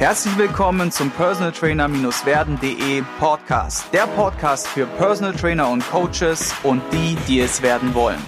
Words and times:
Herzlich 0.00 0.38
willkommen 0.38 0.90
zum 0.90 1.10
Personal 1.10 1.52
Trainer-werden.de 1.52 3.02
Podcast. 3.18 3.92
Der 3.92 4.06
Podcast 4.06 4.66
für 4.66 4.86
Personal 4.86 5.34
Trainer 5.34 5.68
und 5.68 5.86
Coaches 5.90 6.54
und 6.62 6.80
die, 6.90 7.18
die 7.28 7.40
es 7.40 7.60
werden 7.60 7.92
wollen. 7.92 8.18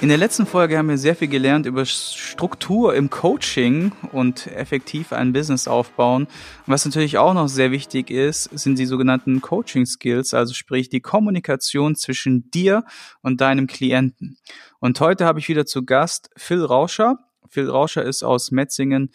In 0.00 0.08
der 0.08 0.16
letzten 0.16 0.46
Folge 0.46 0.78
haben 0.78 0.88
wir 0.88 0.96
sehr 0.96 1.16
viel 1.16 1.28
gelernt 1.28 1.66
über 1.66 1.84
Struktur 1.84 2.94
im 2.94 3.10
Coaching 3.10 3.92
und 4.12 4.46
effektiv 4.46 5.12
ein 5.12 5.34
Business 5.34 5.68
aufbauen. 5.68 6.28
Was 6.64 6.86
natürlich 6.86 7.18
auch 7.18 7.34
noch 7.34 7.48
sehr 7.48 7.72
wichtig 7.72 8.10
ist, 8.10 8.44
sind 8.44 8.78
die 8.78 8.86
sogenannten 8.86 9.42
Coaching 9.42 9.84
Skills, 9.84 10.32
also 10.32 10.54
sprich 10.54 10.88
die 10.88 11.02
Kommunikation 11.02 11.94
zwischen 11.94 12.50
dir 12.50 12.84
und 13.20 13.42
deinem 13.42 13.66
Klienten. 13.66 14.38
Und 14.78 14.98
heute 14.98 15.26
habe 15.26 15.40
ich 15.40 15.48
wieder 15.50 15.66
zu 15.66 15.84
Gast 15.84 16.30
Phil 16.36 16.64
Rauscher. 16.64 17.18
Phil 17.50 17.68
Rauscher 17.68 18.04
ist 18.04 18.22
aus 18.22 18.50
Metzingen. 18.50 19.10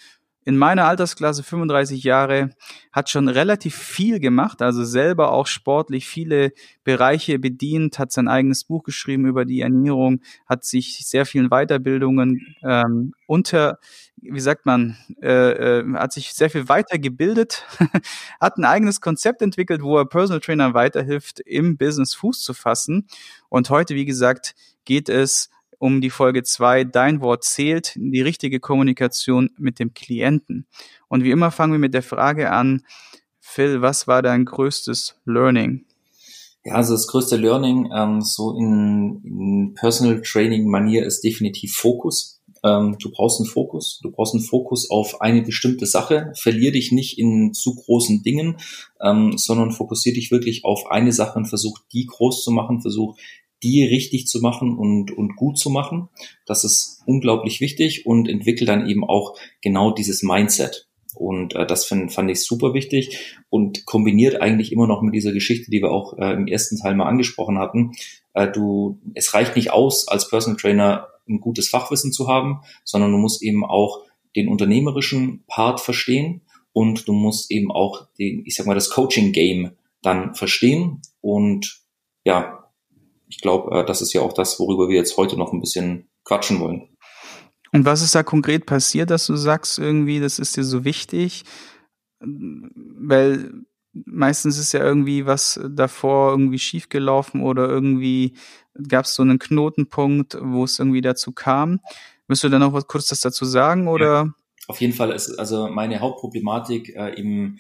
In 0.45 0.57
meiner 0.57 0.85
Altersklasse 0.85 1.41
35 1.41 2.03
Jahre, 2.03 2.49
hat 2.91 3.09
schon 3.09 3.29
relativ 3.29 3.75
viel 3.75 4.19
gemacht, 4.19 4.61
also 4.61 4.83
selber 4.83 5.31
auch 5.31 5.47
sportlich 5.47 6.05
viele 6.05 6.51
Bereiche 6.83 7.39
bedient, 7.39 7.97
hat 7.97 8.11
sein 8.11 8.27
eigenes 8.27 8.65
Buch 8.65 8.83
geschrieben 8.83 9.25
über 9.25 9.45
die 9.45 9.61
Ernährung, 9.61 10.21
hat 10.45 10.65
sich 10.65 11.07
sehr 11.07 11.25
vielen 11.25 11.49
Weiterbildungen 11.49 12.55
ähm, 12.61 13.13
unter, 13.25 13.79
wie 14.17 14.41
sagt 14.41 14.65
man, 14.65 14.97
äh, 15.21 15.79
äh, 15.79 15.93
hat 15.93 16.11
sich 16.11 16.33
sehr 16.33 16.49
viel 16.49 16.67
weitergebildet, 16.67 17.65
hat 18.41 18.57
ein 18.57 18.65
eigenes 18.65 18.99
Konzept 18.99 19.41
entwickelt, 19.41 19.81
wo 19.81 19.97
er 19.97 20.05
Personal 20.05 20.41
Trainer 20.41 20.73
weiterhilft, 20.73 21.39
im 21.39 21.77
Business 21.77 22.15
Fuß 22.15 22.41
zu 22.41 22.53
fassen. 22.53 23.07
Und 23.47 23.69
heute, 23.69 23.95
wie 23.95 24.05
gesagt, 24.05 24.55
geht 24.83 25.07
es 25.07 25.49
um 25.83 25.99
die 25.99 26.09
Folge 26.09 26.43
zwei 26.43 26.85
Dein 26.85 27.19
Wort 27.19 27.43
zählt, 27.43 27.91
die 27.97 28.21
richtige 28.21 28.61
Kommunikation 28.61 29.49
mit 29.57 29.79
dem 29.79 29.93
Klienten. 29.93 30.65
Und 31.09 31.25
wie 31.25 31.31
immer 31.31 31.51
fangen 31.51 31.73
wir 31.73 31.79
mit 31.79 31.93
der 31.93 32.01
Frage 32.01 32.51
an, 32.51 32.83
Phil, 33.41 33.81
was 33.81 34.07
war 34.07 34.21
dein 34.21 34.45
größtes 34.45 35.19
Learning? 35.25 35.83
Ja, 36.63 36.75
also 36.75 36.93
das 36.93 37.07
größte 37.07 37.35
Learning 37.35 37.89
ähm, 37.93 38.21
so 38.21 38.57
in, 38.57 39.21
in 39.25 39.73
Personal 39.73 40.21
Training 40.21 40.69
Manier 40.69 41.05
ist 41.05 41.21
definitiv 41.21 41.75
Fokus. 41.75 42.41
Ähm, 42.63 42.95
du 43.01 43.11
brauchst 43.11 43.41
einen 43.41 43.49
Fokus. 43.49 43.99
Du 44.01 44.09
brauchst 44.09 44.33
einen 44.33 44.43
Fokus 44.43 44.89
auf 44.89 45.19
eine 45.19 45.41
bestimmte 45.41 45.85
Sache. 45.85 46.31
Verlier 46.37 46.71
dich 46.71 46.93
nicht 46.93 47.19
in 47.19 47.53
zu 47.53 47.75
großen 47.75 48.23
Dingen, 48.23 48.55
ähm, 49.01 49.37
sondern 49.37 49.73
fokussier 49.73 50.13
dich 50.13 50.31
wirklich 50.31 50.63
auf 50.63 50.89
eine 50.89 51.11
Sache 51.11 51.37
und 51.37 51.47
versuch 51.47 51.79
die 51.91 52.05
groß 52.05 52.41
zu 52.41 52.51
machen. 52.51 52.81
Versuch 52.81 53.17
die 53.63 53.83
richtig 53.85 54.27
zu 54.27 54.41
machen 54.41 54.77
und, 54.77 55.11
und 55.11 55.35
gut 55.35 55.57
zu 55.57 55.69
machen. 55.69 56.09
Das 56.45 56.63
ist 56.63 57.01
unglaublich 57.05 57.61
wichtig 57.61 58.05
und 58.05 58.27
entwickelt 58.27 58.69
dann 58.69 58.87
eben 58.87 59.03
auch 59.03 59.37
genau 59.61 59.91
dieses 59.91 60.21
Mindset. 60.21 60.87
Und 61.15 61.55
äh, 61.55 61.65
das 61.65 61.85
find, 61.85 62.11
fand 62.11 62.29
ich 62.29 62.43
super 62.43 62.73
wichtig 62.73 63.37
und 63.49 63.85
kombiniert 63.85 64.41
eigentlich 64.41 64.71
immer 64.71 64.87
noch 64.87 65.01
mit 65.01 65.13
dieser 65.13 65.31
Geschichte, 65.31 65.71
die 65.71 65.81
wir 65.81 65.91
auch 65.91 66.17
äh, 66.17 66.33
im 66.33 66.47
ersten 66.47 66.77
Teil 66.77 66.95
mal 66.95 67.07
angesprochen 67.07 67.59
hatten. 67.59 67.93
Äh, 68.33 68.51
du, 68.51 68.99
es 69.13 69.33
reicht 69.33 69.55
nicht 69.55 69.71
aus, 69.71 70.07
als 70.07 70.29
Personal 70.29 70.57
Trainer 70.59 71.07
ein 71.27 71.39
gutes 71.39 71.69
Fachwissen 71.69 72.11
zu 72.11 72.27
haben, 72.27 72.61
sondern 72.83 73.11
du 73.11 73.17
musst 73.17 73.41
eben 73.43 73.63
auch 73.63 74.01
den 74.35 74.49
unternehmerischen 74.49 75.43
Part 75.47 75.79
verstehen 75.79 76.41
und 76.73 77.07
du 77.07 77.13
musst 77.13 77.51
eben 77.51 77.71
auch 77.71 78.07
den, 78.17 78.43
ich 78.45 78.55
sag 78.55 78.65
mal, 78.65 78.73
das 78.73 78.89
Coaching 78.89 79.31
Game 79.31 79.71
dann 80.01 80.35
verstehen 80.35 81.01
und 81.21 81.81
ja, 82.25 82.62
ich 83.33 83.41
glaube, 83.41 83.79
äh, 83.79 83.85
das 83.85 84.01
ist 84.01 84.13
ja 84.13 84.21
auch 84.21 84.33
das, 84.33 84.59
worüber 84.59 84.89
wir 84.89 84.95
jetzt 84.95 85.17
heute 85.17 85.37
noch 85.37 85.53
ein 85.53 85.59
bisschen 85.59 86.07
quatschen 86.23 86.59
wollen. 86.59 86.87
Und 87.71 87.85
was 87.85 88.03
ist 88.03 88.13
da 88.13 88.21
konkret 88.21 88.67
passiert, 88.67 89.09
dass 89.09 89.25
du 89.25 89.35
sagst, 89.35 89.79
irgendwie, 89.79 90.19
das 90.19 90.37
ist 90.37 90.55
dir 90.55 90.63
so 90.63 90.85
wichtig? 90.85 91.43
Weil 92.19 93.51
meistens 93.93 94.59
ist 94.59 94.71
ja 94.71 94.81
irgendwie 94.81 95.25
was 95.25 95.59
davor 95.67 96.31
irgendwie 96.31 96.59
schiefgelaufen 96.59 97.41
oder 97.41 97.67
irgendwie 97.67 98.35
gab 98.87 99.05
es 99.05 99.15
so 99.15 99.23
einen 99.23 99.39
Knotenpunkt, 99.39 100.37
wo 100.39 100.63
es 100.63 100.77
irgendwie 100.77 101.01
dazu 101.01 101.31
kam. 101.31 101.79
Willst 102.27 102.43
du 102.43 102.49
da 102.49 102.59
noch 102.59 102.73
was 102.73 102.85
kurz 102.85 103.07
das 103.07 103.21
dazu 103.21 103.45
sagen 103.45 103.87
oder? 103.87 104.25
Ja, 104.25 104.33
auf 104.67 104.79
jeden 104.79 104.93
Fall 104.93 105.11
ist 105.11 105.39
also 105.39 105.67
meine 105.69 105.99
Hauptproblematik 105.99 106.95
äh, 106.95 107.19
im, 107.19 107.57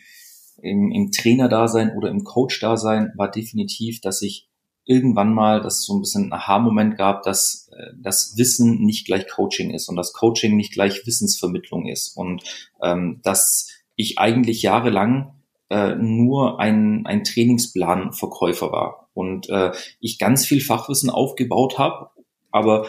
im, 0.61 0.91
im 0.91 1.11
Trainer-Dasein 1.11 1.95
oder 1.97 2.09
im 2.09 2.23
Coach-Dasein 2.23 3.13
war 3.17 3.31
definitiv, 3.31 3.99
dass 4.01 4.21
ich 4.21 4.47
irgendwann 4.85 5.33
mal, 5.33 5.61
dass 5.61 5.79
es 5.79 5.85
so 5.85 5.95
ein 5.95 6.01
bisschen 6.01 6.25
ein 6.25 6.33
Aha-Moment 6.33 6.97
gab, 6.97 7.23
dass 7.23 7.69
äh, 7.77 7.93
das 7.97 8.37
Wissen 8.37 8.81
nicht 8.81 9.05
gleich 9.05 9.27
Coaching 9.27 9.71
ist 9.71 9.89
und 9.89 9.95
das 9.95 10.13
Coaching 10.13 10.55
nicht 10.55 10.73
gleich 10.73 11.05
Wissensvermittlung 11.05 11.87
ist. 11.87 12.15
Und 12.15 12.43
ähm, 12.81 13.19
dass 13.23 13.69
ich 13.95 14.19
eigentlich 14.19 14.61
jahrelang 14.61 15.35
äh, 15.69 15.95
nur 15.95 16.59
ein, 16.59 17.05
ein 17.05 17.23
Trainingsplanverkäufer 17.23 18.71
war. 18.71 19.09
Und 19.13 19.49
äh, 19.49 19.71
ich 19.99 20.19
ganz 20.19 20.45
viel 20.45 20.61
Fachwissen 20.61 21.09
aufgebaut 21.09 21.77
habe, 21.77 22.09
aber 22.51 22.87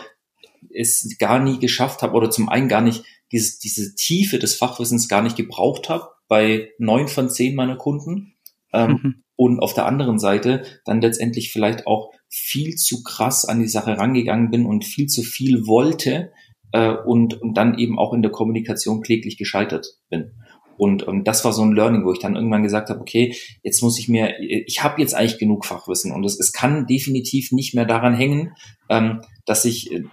es 0.72 1.16
gar 1.18 1.38
nie 1.38 1.58
geschafft 1.58 2.02
habe 2.02 2.14
oder 2.14 2.30
zum 2.30 2.48
einen 2.48 2.68
gar 2.68 2.80
nicht 2.80 3.04
dieses, 3.30 3.58
diese 3.58 3.94
Tiefe 3.94 4.38
des 4.38 4.56
Fachwissens 4.56 5.08
gar 5.08 5.22
nicht 5.22 5.36
gebraucht 5.36 5.88
habe 5.88 6.08
bei 6.26 6.70
neun 6.78 7.08
von 7.08 7.30
zehn 7.30 7.54
meiner 7.54 7.76
Kunden. 7.76 8.34
Ähm, 8.72 9.00
mhm 9.02 9.23
und 9.36 9.60
auf 9.60 9.74
der 9.74 9.86
anderen 9.86 10.18
Seite 10.18 10.64
dann 10.84 11.00
letztendlich 11.00 11.52
vielleicht 11.52 11.86
auch 11.86 12.12
viel 12.28 12.74
zu 12.74 13.02
krass 13.02 13.44
an 13.44 13.60
die 13.60 13.68
Sache 13.68 13.98
rangegangen 13.98 14.50
bin 14.50 14.66
und 14.66 14.84
viel 14.84 15.06
zu 15.06 15.22
viel 15.22 15.66
wollte 15.66 16.32
äh, 16.72 16.90
und, 16.90 17.40
und 17.40 17.54
dann 17.54 17.78
eben 17.78 17.98
auch 17.98 18.12
in 18.12 18.22
der 18.22 18.32
Kommunikation 18.32 19.02
kläglich 19.02 19.36
gescheitert 19.36 19.86
bin. 20.08 20.32
Und, 20.76 21.02
und 21.02 21.24
das 21.24 21.44
war 21.44 21.52
so 21.52 21.62
ein 21.62 21.72
Learning, 21.72 22.04
wo 22.04 22.12
ich 22.12 22.18
dann 22.18 22.34
irgendwann 22.34 22.62
gesagt 22.62 22.90
habe, 22.90 23.00
okay, 23.00 23.34
jetzt 23.62 23.82
muss 23.82 23.98
ich 23.98 24.08
mir, 24.08 24.40
ich 24.40 24.82
habe 24.82 25.00
jetzt 25.00 25.14
eigentlich 25.14 25.38
genug 25.38 25.64
Fachwissen 25.64 26.12
und 26.12 26.24
es, 26.24 26.38
es 26.38 26.52
kann 26.52 26.86
definitiv 26.86 27.52
nicht 27.52 27.74
mehr 27.74 27.84
daran 27.84 28.14
hängen, 28.14 28.54
ähm, 28.88 29.20
dass 29.46 29.64
ich 29.64 29.92
äh, 29.92 30.04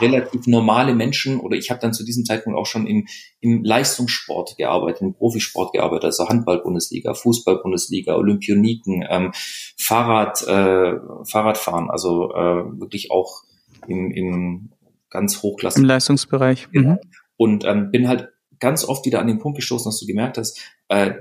relativ 0.00 0.46
normale 0.46 0.94
Menschen 0.94 1.40
oder 1.40 1.56
ich 1.56 1.70
habe 1.70 1.80
dann 1.80 1.92
zu 1.92 2.04
diesem 2.04 2.24
Zeitpunkt 2.24 2.58
auch 2.58 2.66
schon 2.66 2.86
im, 2.86 3.06
im 3.40 3.62
Leistungssport 3.64 4.56
gearbeitet, 4.56 5.02
im 5.02 5.14
Profisport 5.14 5.72
gearbeitet, 5.72 6.06
also 6.06 6.28
Handball-Bundesliga, 6.28 7.14
Fußball-Bundesliga, 7.14 8.16
Olympioniken, 8.16 9.04
ähm, 9.08 9.32
Fahrrad, 9.78 10.42
äh, 10.46 10.94
Fahrradfahren, 11.24 11.90
also 11.90 12.32
äh, 12.32 12.80
wirklich 12.80 13.10
auch 13.10 13.42
im, 13.86 14.10
im 14.10 14.70
ganz 15.10 15.42
Hochklasse. 15.42 15.78
Im 15.78 15.84
Leistungsbereich. 15.84 16.68
Mhm. 16.72 16.98
Und 17.36 17.64
ähm, 17.64 17.90
bin 17.90 18.08
halt 18.08 18.28
ganz 18.60 18.84
oft 18.84 19.06
wieder 19.06 19.20
an 19.20 19.26
den 19.26 19.38
Punkt 19.38 19.56
gestoßen, 19.56 19.88
dass 19.90 20.00
du 20.00 20.06
gemerkt 20.06 20.38
hast, 20.38 20.60
äh, 20.88 21.12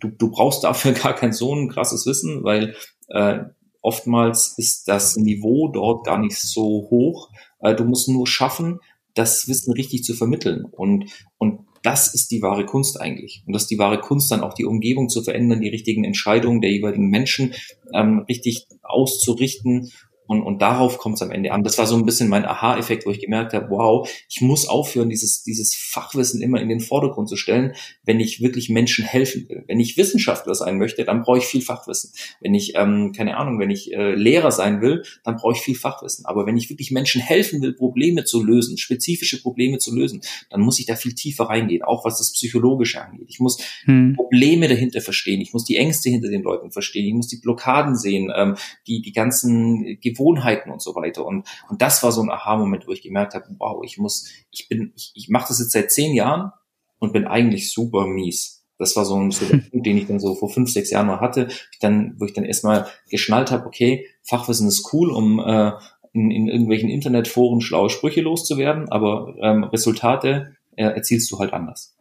du, 0.00 0.08
du 0.08 0.30
brauchst 0.30 0.64
dafür 0.64 0.92
gar 1.02 1.14
kein 1.14 1.32
so 1.32 1.54
ein 1.54 1.68
krasses 1.68 2.06
Wissen, 2.06 2.44
weil 2.44 2.74
äh, 3.08 3.40
oftmals 3.82 4.54
ist 4.56 4.88
das 4.88 5.16
Niveau 5.16 5.68
dort 5.68 6.04
gar 6.04 6.18
nicht 6.18 6.36
so 6.36 6.88
hoch. 6.90 7.30
Äh, 7.60 7.74
du 7.74 7.84
musst 7.84 8.08
nur 8.08 8.26
schaffen, 8.26 8.80
das 9.14 9.48
Wissen 9.48 9.72
richtig 9.72 10.04
zu 10.04 10.14
vermitteln. 10.14 10.64
Und, 10.64 11.10
und 11.38 11.60
das 11.82 12.12
ist 12.12 12.32
die 12.32 12.42
wahre 12.42 12.66
Kunst 12.66 13.00
eigentlich. 13.00 13.44
Und 13.46 13.52
das 13.52 13.62
ist 13.62 13.70
die 13.70 13.78
wahre 13.78 14.00
Kunst, 14.00 14.30
dann 14.30 14.42
auch 14.42 14.54
die 14.54 14.64
Umgebung 14.64 15.08
zu 15.08 15.22
verändern, 15.22 15.60
die 15.60 15.68
richtigen 15.68 16.04
Entscheidungen 16.04 16.60
der 16.60 16.72
jeweiligen 16.72 17.08
Menschen 17.10 17.54
ähm, 17.94 18.24
richtig 18.28 18.66
auszurichten 18.82 19.92
und, 20.26 20.42
und 20.42 20.62
darauf 20.62 20.98
kommt 20.98 21.16
es 21.16 21.22
am 21.22 21.30
Ende 21.30 21.52
an. 21.52 21.62
Das 21.62 21.78
war 21.78 21.86
so 21.86 21.96
ein 21.96 22.04
bisschen 22.04 22.28
mein 22.28 22.44
Aha-Effekt, 22.44 23.06
wo 23.06 23.10
ich 23.10 23.20
gemerkt 23.20 23.52
habe, 23.52 23.70
wow, 23.70 24.08
ich 24.28 24.40
muss 24.40 24.68
aufhören, 24.68 25.08
dieses, 25.08 25.42
dieses 25.42 25.74
Fachwissen 25.74 26.42
immer 26.42 26.60
in 26.60 26.68
den 26.68 26.80
Vordergrund 26.80 27.28
zu 27.28 27.36
stellen, 27.36 27.74
wenn 28.04 28.20
ich 28.20 28.40
wirklich 28.40 28.68
Menschen 28.68 29.04
helfen 29.04 29.48
will. 29.48 29.64
Wenn 29.66 29.80
ich 29.80 29.96
Wissenschaftler 29.96 30.54
sein 30.54 30.78
möchte, 30.78 31.04
dann 31.04 31.22
brauche 31.22 31.38
ich 31.38 31.44
viel 31.44 31.62
Fachwissen. 31.62 32.12
Wenn 32.40 32.54
ich, 32.54 32.74
ähm, 32.76 33.12
keine 33.16 33.36
Ahnung, 33.36 33.58
wenn 33.58 33.70
ich 33.70 33.92
äh, 33.92 34.14
Lehrer 34.14 34.50
sein 34.50 34.80
will, 34.80 35.02
dann 35.24 35.36
brauche 35.36 35.54
ich 35.54 35.60
viel 35.60 35.76
Fachwissen. 35.76 36.26
Aber 36.26 36.46
wenn 36.46 36.56
ich 36.56 36.70
wirklich 36.70 36.90
Menschen 36.90 37.20
helfen 37.20 37.62
will, 37.62 37.72
Probleme 37.72 38.24
zu 38.24 38.42
lösen, 38.42 38.78
spezifische 38.78 39.40
Probleme 39.40 39.78
zu 39.78 39.94
lösen, 39.94 40.20
dann 40.50 40.60
muss 40.60 40.78
ich 40.78 40.86
da 40.86 40.96
viel 40.96 41.14
tiefer 41.14 41.44
reingehen, 41.44 41.82
auch 41.82 42.04
was 42.04 42.18
das 42.18 42.32
Psychologische 42.32 43.02
angeht. 43.02 43.26
Ich 43.28 43.40
muss 43.40 43.58
hm. 43.84 44.14
Probleme 44.14 44.68
dahinter 44.68 45.00
verstehen, 45.00 45.40
ich 45.40 45.52
muss 45.52 45.64
die 45.64 45.76
Ängste 45.76 46.10
hinter 46.10 46.28
den 46.28 46.42
Leuten 46.42 46.70
verstehen, 46.72 47.06
ich 47.06 47.14
muss 47.14 47.28
die 47.28 47.40
Blockaden 47.40 47.96
sehen, 47.96 48.32
ähm, 48.34 48.56
die, 48.86 49.02
die 49.02 49.12
ganzen 49.12 49.98
Gewohnheiten 50.16 50.70
und 50.70 50.82
so 50.82 50.94
weiter. 50.94 51.24
Und, 51.24 51.46
und 51.68 51.82
das 51.82 52.02
war 52.02 52.12
so 52.12 52.22
ein 52.22 52.30
Aha-Moment, 52.30 52.86
wo 52.86 52.92
ich 52.92 53.02
gemerkt 53.02 53.34
habe, 53.34 53.46
wow, 53.58 53.82
ich 53.84 53.98
muss, 53.98 54.28
ich 54.50 54.68
bin, 54.68 54.92
ich, 54.96 55.12
ich 55.14 55.28
mache 55.28 55.48
das 55.48 55.58
jetzt 55.58 55.72
seit 55.72 55.90
zehn 55.90 56.14
Jahren 56.14 56.52
und 56.98 57.12
bin 57.12 57.26
eigentlich 57.26 57.72
super 57.72 58.06
mies. 58.06 58.64
Das 58.78 58.96
war 58.96 59.04
so 59.04 59.16
ein, 59.18 59.30
so 59.30 59.46
der 59.46 59.58
Punkt, 59.70 59.86
den 59.86 59.96
ich 59.96 60.06
dann 60.06 60.20
so 60.20 60.34
vor 60.34 60.50
fünf, 60.50 60.70
sechs 60.70 60.90
Jahren 60.90 61.06
mal 61.06 61.20
hatte, 61.20 61.48
ich 61.72 61.78
dann, 61.80 62.14
wo 62.18 62.24
ich 62.24 62.32
dann 62.32 62.44
erstmal 62.44 62.86
geschnallt 63.10 63.50
habe, 63.50 63.66
okay, 63.66 64.06
Fachwissen 64.22 64.68
ist 64.68 64.92
cool, 64.92 65.10
um 65.10 65.40
äh, 65.40 65.72
in, 66.12 66.30
in 66.30 66.48
irgendwelchen 66.48 66.88
Internetforen 66.88 67.60
schlaue 67.60 67.90
Sprüche 67.90 68.22
loszuwerden, 68.22 68.88
aber 68.90 69.34
ähm, 69.40 69.64
Resultate 69.64 70.56
äh, 70.76 70.84
erzielst 70.84 71.30
du 71.30 71.38
halt 71.38 71.52
anders. 71.52 71.94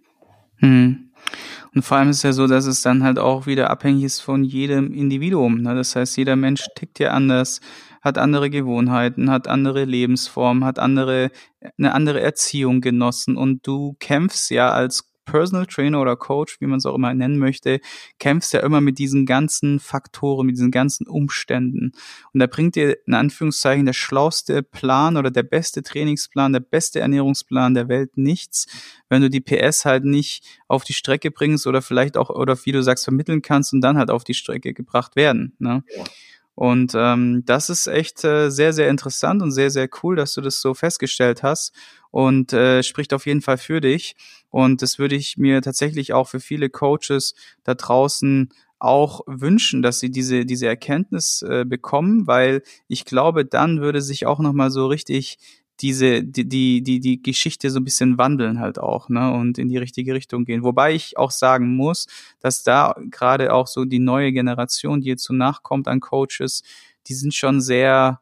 Hm. 0.58 1.12
Und 1.74 1.82
vor 1.82 1.98
allem 1.98 2.10
ist 2.10 2.18
es 2.18 2.24
ja 2.24 2.32
so, 2.32 2.48
dass 2.48 2.66
es 2.66 2.82
dann 2.82 3.04
halt 3.04 3.20
auch 3.20 3.48
wieder 3.48 3.70
abhängig 3.70 4.06
ist 4.06 4.22
von 4.22 4.46
jedem 4.46 4.94
Individuum. 4.94 5.62
Ne? 5.62 5.76
Das 5.76 5.96
heißt, 5.96 6.16
jeder 6.16 6.38
Mensch 6.38 6.66
tickt 6.76 7.00
ja 7.00 7.12
anders, 7.12 7.60
hat 8.06 8.20
andere 8.20 8.52
Gewohnheiten, 8.52 9.32
hat 9.32 9.48
andere 9.48 9.84
Lebensformen, 9.84 10.64
hat 10.64 10.78
andere, 10.78 11.32
eine 11.78 11.94
andere 11.94 12.22
Erziehung 12.22 12.80
genossen 12.80 13.36
und 13.36 13.66
du 13.66 13.96
kämpfst 14.00 14.52
ja 14.52 14.70
als 14.72 15.12
Personal 15.26 15.66
Trainer 15.66 16.00
oder 16.00 16.16
Coach, 16.16 16.62
wie 16.62 16.68
man 16.68 16.78
es 16.78 16.86
auch 16.86 16.94
immer 16.94 17.12
nennen 17.12 17.40
möchte, 17.40 17.80
kämpfst 18.20 18.54
ja 18.54 18.60
immer 18.60 18.80
mit 18.80 19.00
diesen 19.00 19.26
ganzen 19.26 19.80
Faktoren, 19.80 20.46
mit 20.46 20.56
diesen 20.56 20.70
ganzen 20.70 21.08
Umständen. 21.08 21.94
Und 22.32 22.40
da 22.40 22.46
bringt 22.46 22.76
dir 22.76 22.96
in 23.08 23.16
Anführungszeichen 23.16 23.88
der 23.88 23.94
schlauste 23.94 24.62
Plan 24.62 25.18
oder 25.18 25.32
der 25.32 25.42
beste 25.42 25.82
Trainingsplan, 25.82 26.54
der 26.54 26.60
beste 26.60 27.00
Ernährungsplan 27.00 27.74
der 27.74 27.90
Welt 27.90 28.18
nichts, 28.18 28.68
wenn 29.10 29.24
du 29.24 29.32
die 29.32 29.42
PS 29.42 29.84
halt 29.84 30.06
nicht 30.06 30.44
auf 30.68 30.84
die 30.84 30.94
Strecke 30.94 31.32
bringst 31.32 31.66
oder 31.66 31.82
vielleicht 31.82 32.18
auch, 32.18 32.30
oder 32.30 32.56
wie 32.64 32.72
du 32.72 32.84
sagst, 32.84 33.06
vermitteln 33.06 33.42
kannst 33.42 33.74
und 33.74 33.82
dann 33.82 33.98
halt 33.98 34.12
auf 34.12 34.24
die 34.24 34.36
Strecke 34.36 34.76
gebracht 34.76 35.16
werden. 35.16 35.56
Ne? 35.58 35.84
Ja. 35.98 36.04
Und 36.56 36.94
ähm, 36.96 37.44
das 37.46 37.70
ist 37.70 37.88
echt 37.88 38.24
äh, 38.24 38.50
sehr, 38.50 38.72
sehr 38.74 38.90
interessant 38.90 39.42
und 39.42 39.52
sehr, 39.52 39.70
sehr 39.70 39.90
cool, 40.02 40.16
dass 40.16 40.34
du 40.34 40.42
das 40.42 40.62
so 40.62 40.74
festgestellt 40.74 41.44
hast 41.44 41.74
und 42.12 42.54
äh, 42.54 42.82
spricht 42.82 43.14
auf 43.14 43.26
jeden 43.26 43.42
Fall 43.42 43.58
für 43.58 43.82
dich. 43.82 44.16
Und 44.50 44.82
das 44.82 44.98
würde 44.98 45.16
ich 45.16 45.38
mir 45.38 45.62
tatsächlich 45.62 46.14
auch 46.14 46.30
für 46.30 46.40
viele 46.40 46.70
Coaches 46.70 47.36
da 47.66 47.76
draußen 47.76 48.50
auch 48.80 49.22
wünschen, 49.26 49.82
dass 49.82 50.00
sie 50.00 50.12
diese 50.12 50.46
diese 50.46 50.68
Erkenntnis 50.68 51.42
äh, 51.42 51.66
bekommen, 51.66 52.28
weil 52.28 52.62
ich 52.88 53.06
glaube, 53.06 53.46
dann 53.46 53.82
würde 53.82 54.02
sich 54.02 54.26
auch 54.26 54.40
noch 54.40 54.54
mal 54.54 54.72
so 54.72 54.88
richtig 54.88 55.38
diese 55.82 56.24
die 56.24 56.82
die 56.82 57.00
die 57.00 57.22
Geschichte 57.22 57.70
so 57.70 57.80
ein 57.80 57.84
bisschen 57.84 58.18
wandeln 58.18 58.60
halt 58.60 58.80
auch 58.80 59.10
ne 59.10 59.34
und 59.34 59.58
in 59.58 59.68
die 59.68 59.78
richtige 59.78 60.14
Richtung 60.14 60.46
gehen 60.46 60.64
wobei 60.64 60.94
ich 60.94 61.18
auch 61.18 61.32
sagen 61.32 61.76
muss 61.76 62.08
dass 62.40 62.64
da 62.64 62.96
gerade 63.12 63.54
auch 63.54 63.68
so 63.68 63.86
die 63.86 64.00
neue 64.00 64.32
Generation 64.32 65.02
die 65.02 65.10
jetzt 65.10 65.24
so 65.24 65.34
nachkommt 65.34 65.88
an 65.88 66.00
Coaches 66.00 66.64
die 67.08 67.14
sind 67.14 67.34
schon 67.34 67.62
sehr 67.62 68.22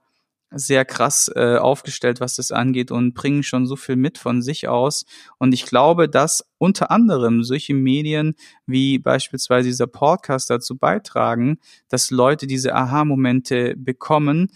sehr 0.56 0.86
krass 0.86 1.32
äh, 1.36 1.58
aufgestellt, 1.58 2.20
was 2.20 2.36
das 2.36 2.52
angeht 2.52 2.92
und 2.92 3.14
bringen 3.14 3.44
schon 3.44 3.66
so 3.66 3.76
viel 3.76 3.96
mit 3.96 4.18
von 4.18 4.42
sich 4.42 4.68
aus. 4.68 5.06
Und 5.40 5.54
ich 5.54 5.66
glaube, 5.66 6.08
dass 6.08 6.46
unter 6.58 6.92
anderem 6.92 7.44
solche 7.44 7.74
Medien 7.74 8.36
wie 8.66 9.00
beispielsweise 9.00 9.70
dieser 9.70 9.88
Podcast 9.88 10.50
dazu 10.50 10.78
beitragen, 10.78 11.58
dass 11.90 12.12
Leute 12.12 12.48
diese 12.48 12.76
Aha-Momente 12.76 13.74
bekommen, 13.78 14.52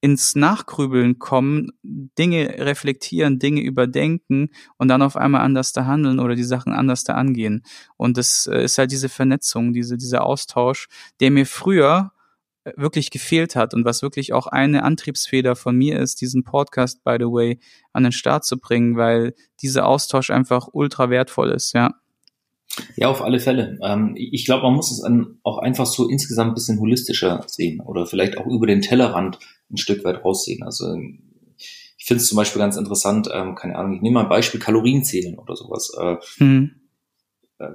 ins 0.00 0.34
Nachgrübeln 0.34 1.18
kommen, 1.18 1.72
Dinge 1.82 2.56
reflektieren, 2.58 3.38
Dinge 3.38 3.62
überdenken 3.62 4.50
und 4.76 4.88
dann 4.88 5.02
auf 5.02 5.16
einmal 5.16 5.40
anders 5.40 5.72
da 5.72 5.86
handeln 5.86 6.20
oder 6.20 6.34
die 6.34 6.44
Sachen 6.44 6.72
anders 6.72 7.04
da 7.04 7.14
angehen. 7.14 7.62
Und 7.96 8.16
das 8.16 8.46
äh, 8.46 8.64
ist 8.64 8.78
halt 8.78 8.92
diese 8.92 9.08
Vernetzung, 9.08 9.72
diese, 9.72 9.96
dieser 9.96 10.24
Austausch, 10.24 10.88
der 11.20 11.30
mir 11.30 11.46
früher 11.46 12.12
äh, 12.64 12.72
wirklich 12.76 13.10
gefehlt 13.10 13.56
hat 13.56 13.72
und 13.72 13.84
was 13.84 14.02
wirklich 14.02 14.32
auch 14.32 14.46
eine 14.46 14.82
Antriebsfeder 14.82 15.56
von 15.56 15.76
mir 15.76 15.98
ist, 15.98 16.20
diesen 16.20 16.44
Podcast, 16.44 17.02
by 17.02 17.16
the 17.18 17.26
way, 17.26 17.58
an 17.92 18.02
den 18.02 18.12
Start 18.12 18.44
zu 18.44 18.58
bringen, 18.58 18.96
weil 18.96 19.34
dieser 19.62 19.86
Austausch 19.86 20.30
einfach 20.30 20.68
ultra 20.72 21.08
wertvoll 21.08 21.50
ist, 21.50 21.72
ja. 21.72 21.94
Ja, 22.96 23.08
auf 23.08 23.22
alle 23.22 23.40
Fälle. 23.40 23.78
Ähm, 23.82 24.14
ich 24.16 24.44
glaube, 24.44 24.64
man 24.64 24.74
muss 24.74 24.90
es 24.90 25.02
auch 25.42 25.58
einfach 25.58 25.86
so 25.86 26.08
insgesamt 26.08 26.50
ein 26.50 26.54
bisschen 26.54 26.78
holistischer 26.78 27.42
sehen 27.46 27.80
oder 27.80 28.06
vielleicht 28.06 28.36
auch 28.36 28.46
über 28.46 28.66
den 28.66 28.82
Tellerrand 28.82 29.38
ein 29.70 29.76
Stück 29.76 30.04
weit 30.04 30.24
raussehen. 30.24 30.62
Also 30.62 30.94
ich 31.98 32.04
finde 32.04 32.22
es 32.22 32.28
zum 32.28 32.36
Beispiel 32.36 32.60
ganz 32.60 32.76
interessant, 32.76 33.28
ähm, 33.32 33.54
keine 33.54 33.76
Ahnung, 33.76 33.94
ich 33.94 34.02
nehme 34.02 34.14
mal 34.14 34.22
ein 34.24 34.28
Beispiel 34.28 34.60
Kalorien 34.60 35.04
zählen 35.04 35.38
oder 35.38 35.56
sowas. 35.56 35.92
Äh, 35.98 36.16
mhm. 36.42 36.70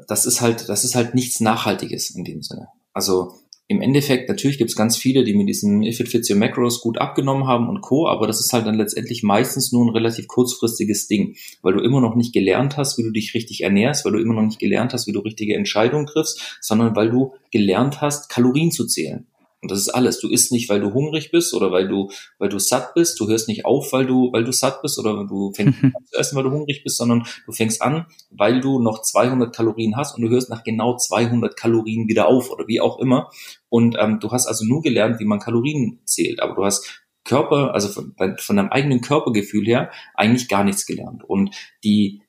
Das 0.07 0.25
ist 0.25 0.41
halt, 0.41 0.69
das 0.69 0.83
ist 0.83 0.95
halt 0.95 1.15
nichts 1.15 1.39
Nachhaltiges 1.39 2.11
in 2.11 2.23
dem 2.23 2.43
Sinne. 2.43 2.67
Also 2.93 3.33
im 3.71 3.81
Endeffekt, 3.81 4.27
natürlich 4.27 4.57
gibt 4.57 4.69
es 4.69 4.75
ganz 4.75 4.97
viele, 4.97 5.23
die 5.23 5.33
mit 5.33 5.47
diesem 5.47 5.81
If 5.81 6.01
it 6.01 6.09
fits 6.09 6.29
your 6.29 6.35
macros 6.35 6.81
gut 6.81 6.97
abgenommen 6.97 7.47
haben 7.47 7.69
und 7.69 7.79
Co., 7.79 8.05
aber 8.05 8.27
das 8.27 8.41
ist 8.41 8.51
halt 8.51 8.65
dann 8.65 8.75
letztendlich 8.75 9.23
meistens 9.23 9.71
nur 9.71 9.85
ein 9.85 9.95
relativ 9.95 10.27
kurzfristiges 10.27 11.07
Ding, 11.07 11.37
weil 11.61 11.73
du 11.73 11.79
immer 11.79 12.01
noch 12.01 12.15
nicht 12.15 12.33
gelernt 12.33 12.75
hast, 12.75 12.97
wie 12.97 13.03
du 13.03 13.11
dich 13.11 13.33
richtig 13.33 13.61
ernährst, 13.61 14.03
weil 14.03 14.11
du 14.11 14.19
immer 14.19 14.33
noch 14.33 14.41
nicht 14.41 14.59
gelernt 14.59 14.91
hast, 14.91 15.07
wie 15.07 15.13
du 15.13 15.21
richtige 15.21 15.55
Entscheidungen 15.55 16.05
triffst, 16.05 16.59
sondern 16.59 16.97
weil 16.97 17.11
du 17.11 17.33
gelernt 17.49 18.01
hast, 18.01 18.27
Kalorien 18.27 18.71
zu 18.71 18.85
zählen. 18.85 19.27
Und 19.61 19.69
das 19.69 19.79
ist 19.79 19.89
alles. 19.89 20.19
Du 20.19 20.27
isst 20.27 20.51
nicht, 20.51 20.69
weil 20.69 20.79
du 20.79 20.93
hungrig 20.93 21.31
bist 21.31 21.53
oder 21.53 21.71
weil 21.71 21.87
du, 21.87 22.09
weil 22.39 22.49
du 22.49 22.57
satt 22.57 22.95
bist. 22.95 23.19
Du 23.19 23.27
hörst 23.27 23.47
nicht 23.47 23.65
auf, 23.65 23.93
weil 23.93 24.07
du, 24.07 24.31
weil 24.33 24.43
du 24.43 24.51
satt 24.51 24.81
bist 24.81 24.97
oder 24.97 25.25
du 25.25 25.51
fängst 25.53 25.83
an 25.83 25.93
zu 26.05 26.17
essen, 26.17 26.35
weil 26.35 26.43
du 26.43 26.51
hungrig 26.51 26.83
bist, 26.83 26.97
sondern 26.97 27.25
du 27.45 27.51
fängst 27.51 27.81
an, 27.81 28.07
weil 28.31 28.59
du 28.59 28.79
noch 28.79 29.01
200 29.01 29.55
Kalorien 29.55 29.95
hast 29.95 30.15
und 30.15 30.23
du 30.23 30.29
hörst 30.29 30.49
nach 30.49 30.63
genau 30.63 30.97
200 30.97 31.55
Kalorien 31.55 32.07
wieder 32.07 32.27
auf 32.27 32.49
oder 32.49 32.67
wie 32.67 32.81
auch 32.81 32.99
immer. 32.99 33.29
Und 33.69 33.95
ähm, 33.99 34.19
du 34.19 34.31
hast 34.31 34.47
also 34.47 34.65
nur 34.65 34.81
gelernt, 34.81 35.19
wie 35.19 35.25
man 35.25 35.39
Kalorien 35.39 36.01
zählt, 36.05 36.41
aber 36.41 36.55
du 36.55 36.65
hast 36.65 37.03
Körper, 37.23 37.75
also 37.75 37.87
von, 37.87 38.15
von 38.39 38.55
deinem 38.55 38.69
eigenen 38.69 39.01
Körpergefühl 39.01 39.65
her 39.67 39.91
eigentlich 40.15 40.47
gar 40.47 40.63
nichts 40.63 40.87
gelernt. 40.87 41.23
Und 41.23 41.55
die 41.83 42.21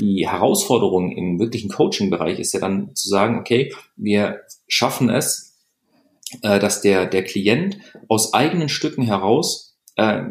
die 0.00 0.28
Herausforderung 0.28 1.10
im 1.10 1.40
wirklichen 1.40 1.70
Coaching-Bereich 1.70 2.38
ist 2.38 2.52
ja 2.52 2.60
dann 2.60 2.94
zu 2.94 3.08
sagen, 3.08 3.38
okay, 3.38 3.74
wir 3.96 4.42
schaffen 4.68 5.10
es, 5.10 5.47
äh, 6.42 6.58
dass 6.58 6.80
der, 6.80 7.06
der 7.06 7.24
Klient 7.24 7.78
aus 8.08 8.34
eigenen 8.34 8.68
Stücken 8.68 9.02
heraus 9.02 9.78
äh, 9.96 10.22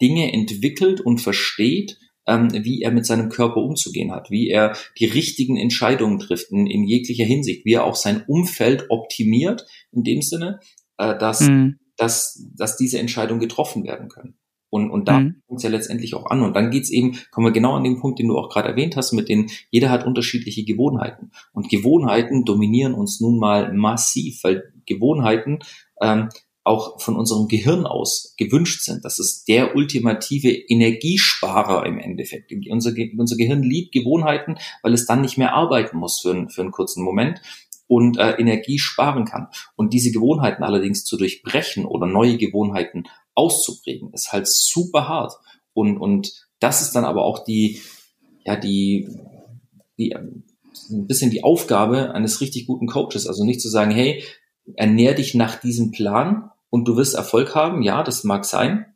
Dinge 0.00 0.32
entwickelt 0.32 1.00
und 1.00 1.20
versteht, 1.20 1.98
ähm, 2.26 2.48
wie 2.52 2.82
er 2.82 2.90
mit 2.90 3.06
seinem 3.06 3.28
Körper 3.28 3.58
umzugehen 3.58 4.12
hat, 4.12 4.30
wie 4.30 4.48
er 4.48 4.76
die 4.98 5.06
richtigen 5.06 5.56
Entscheidungen 5.56 6.18
trifft 6.18 6.50
in, 6.50 6.66
in 6.66 6.84
jeglicher 6.84 7.24
Hinsicht, 7.24 7.64
wie 7.64 7.74
er 7.74 7.84
auch 7.84 7.96
sein 7.96 8.24
Umfeld 8.26 8.86
optimiert, 8.88 9.66
in 9.92 10.02
dem 10.02 10.22
Sinne, 10.22 10.60
äh, 10.98 11.16
dass, 11.16 11.40
mhm. 11.42 11.78
dass, 11.96 12.44
dass 12.56 12.76
diese 12.76 12.98
Entscheidungen 12.98 13.40
getroffen 13.40 13.84
werden 13.84 14.08
können. 14.08 14.36
Und, 14.68 14.90
und 14.90 15.08
da 15.08 15.20
mhm. 15.20 15.42
fängt 15.46 15.58
es 15.58 15.62
ja 15.62 15.70
letztendlich 15.70 16.14
auch 16.14 16.26
an. 16.26 16.42
Und 16.42 16.54
dann 16.54 16.70
geht's 16.70 16.90
eben, 16.90 17.16
kommen 17.30 17.46
wir 17.46 17.52
genau 17.52 17.74
an 17.74 17.84
den 17.84 18.00
Punkt, 18.00 18.18
den 18.18 18.28
du 18.28 18.36
auch 18.36 18.50
gerade 18.50 18.68
erwähnt 18.68 18.96
hast, 18.96 19.12
mit 19.12 19.28
den, 19.28 19.48
jeder 19.70 19.90
hat 19.90 20.04
unterschiedliche 20.04 20.64
Gewohnheiten. 20.64 21.30
Und 21.52 21.68
Gewohnheiten 21.68 22.44
dominieren 22.44 22.92
uns 22.92 23.20
nun 23.20 23.38
mal 23.38 23.72
massiv, 23.72 24.40
weil 24.42 24.72
Gewohnheiten 24.86 25.60
ähm, 26.00 26.28
auch 26.66 27.00
von 27.00 27.16
unserem 27.16 27.46
Gehirn 27.46 27.86
aus 27.86 28.34
gewünscht 28.36 28.82
sind. 28.82 29.04
Das 29.04 29.20
ist 29.20 29.46
der 29.46 29.76
ultimative 29.76 30.50
Energiesparer 30.50 31.86
im 31.86 31.98
Endeffekt. 31.98 32.52
Unser, 32.68 32.92
unser 33.16 33.36
Gehirn 33.36 33.62
liebt 33.62 33.92
Gewohnheiten, 33.92 34.56
weil 34.82 34.92
es 34.92 35.06
dann 35.06 35.20
nicht 35.20 35.38
mehr 35.38 35.52
arbeiten 35.54 35.96
muss 35.96 36.20
für, 36.20 36.32
einen, 36.32 36.48
für 36.50 36.62
einen 36.62 36.72
kurzen 36.72 37.04
Moment 37.04 37.40
und 37.86 38.18
äh, 38.18 38.32
Energie 38.32 38.80
sparen 38.80 39.26
kann. 39.26 39.46
Und 39.76 39.92
diese 39.92 40.10
Gewohnheiten 40.10 40.64
allerdings 40.64 41.04
zu 41.04 41.16
durchbrechen 41.16 41.84
oder 41.84 42.06
neue 42.06 42.36
Gewohnheiten 42.36 43.04
auszuprägen, 43.34 44.12
ist 44.12 44.32
halt 44.32 44.48
super 44.48 45.06
hart. 45.06 45.34
Und, 45.72 45.98
und 45.98 46.32
das 46.58 46.82
ist 46.82 46.96
dann 46.96 47.04
aber 47.04 47.24
auch 47.24 47.44
die, 47.44 47.80
ja, 48.44 48.56
die, 48.56 49.08
die, 49.98 50.16
ein 50.16 51.06
bisschen 51.06 51.30
die 51.30 51.44
Aufgabe 51.44 52.12
eines 52.12 52.40
richtig 52.40 52.66
guten 52.66 52.86
Coaches. 52.86 53.28
Also 53.28 53.44
nicht 53.44 53.60
zu 53.60 53.68
sagen, 53.68 53.92
hey, 53.92 54.24
ernähr 54.74 55.14
dich 55.14 55.34
nach 55.34 55.56
diesem 55.56 55.90
Plan 55.90 56.50
und 56.70 56.86
du 56.86 56.96
wirst 56.96 57.14
Erfolg 57.14 57.54
haben. 57.54 57.82
Ja, 57.82 58.02
das 58.02 58.24
mag 58.24 58.44
sein. 58.44 58.86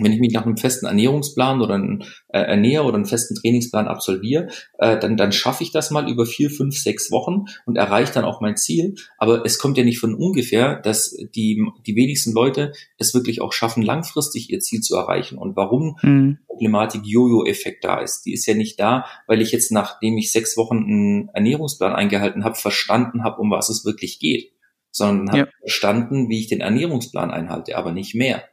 Wenn 0.00 0.12
ich 0.12 0.20
mich 0.20 0.32
nach 0.32 0.44
einem 0.44 0.56
festen 0.56 0.86
Ernährungsplan 0.86 1.60
oder 1.60 1.74
einen 1.74 2.04
äh, 2.28 2.38
ernähre 2.40 2.84
oder 2.84 2.96
einen 2.96 3.06
festen 3.06 3.34
Trainingsplan 3.34 3.88
absolviere, 3.88 4.48
äh, 4.78 4.98
dann, 4.98 5.16
dann 5.16 5.32
schaffe 5.32 5.62
ich 5.64 5.72
das 5.72 5.90
mal 5.90 6.08
über 6.08 6.26
vier, 6.26 6.50
fünf, 6.50 6.76
sechs 6.76 7.10
Wochen 7.10 7.44
und 7.64 7.76
erreiche 7.76 8.12
dann 8.12 8.24
auch 8.24 8.40
mein 8.40 8.56
Ziel. 8.56 8.94
Aber 9.18 9.44
es 9.44 9.58
kommt 9.58 9.76
ja 9.76 9.84
nicht 9.84 9.98
von 9.98 10.14
ungefähr, 10.14 10.76
dass 10.76 11.16
die, 11.34 11.64
die 11.86 11.96
wenigsten 11.96 12.32
Leute 12.32 12.72
es 12.98 13.14
wirklich 13.14 13.40
auch 13.40 13.52
schaffen, 13.52 13.82
langfristig 13.82 14.50
ihr 14.50 14.60
Ziel 14.60 14.80
zu 14.80 14.96
erreichen. 14.96 15.38
Und 15.38 15.56
warum 15.56 15.96
mhm. 16.02 16.38
Problematik 16.46 17.02
Jojo-Effekt 17.04 17.84
da 17.84 18.00
ist, 18.00 18.22
die 18.26 18.32
ist 18.32 18.46
ja 18.46 18.54
nicht 18.54 18.78
da, 18.78 19.06
weil 19.26 19.40
ich 19.42 19.50
jetzt, 19.52 19.72
nachdem 19.72 20.16
ich 20.18 20.30
sechs 20.30 20.56
Wochen 20.56 20.78
einen 20.78 21.28
Ernährungsplan 21.34 21.94
eingehalten 21.94 22.44
habe, 22.44 22.54
verstanden 22.54 23.24
habe, 23.24 23.40
um 23.40 23.50
was 23.50 23.68
es 23.68 23.84
wirklich 23.84 24.18
geht 24.18 24.53
sondern 24.94 25.28
habe 25.28 25.38
ja. 25.38 25.48
verstanden, 25.60 26.28
wie 26.28 26.40
ich 26.40 26.46
den 26.46 26.60
Ernährungsplan 26.60 27.30
einhalte, 27.30 27.76
aber 27.76 27.92
nicht 27.92 28.14
mehr. 28.14 28.44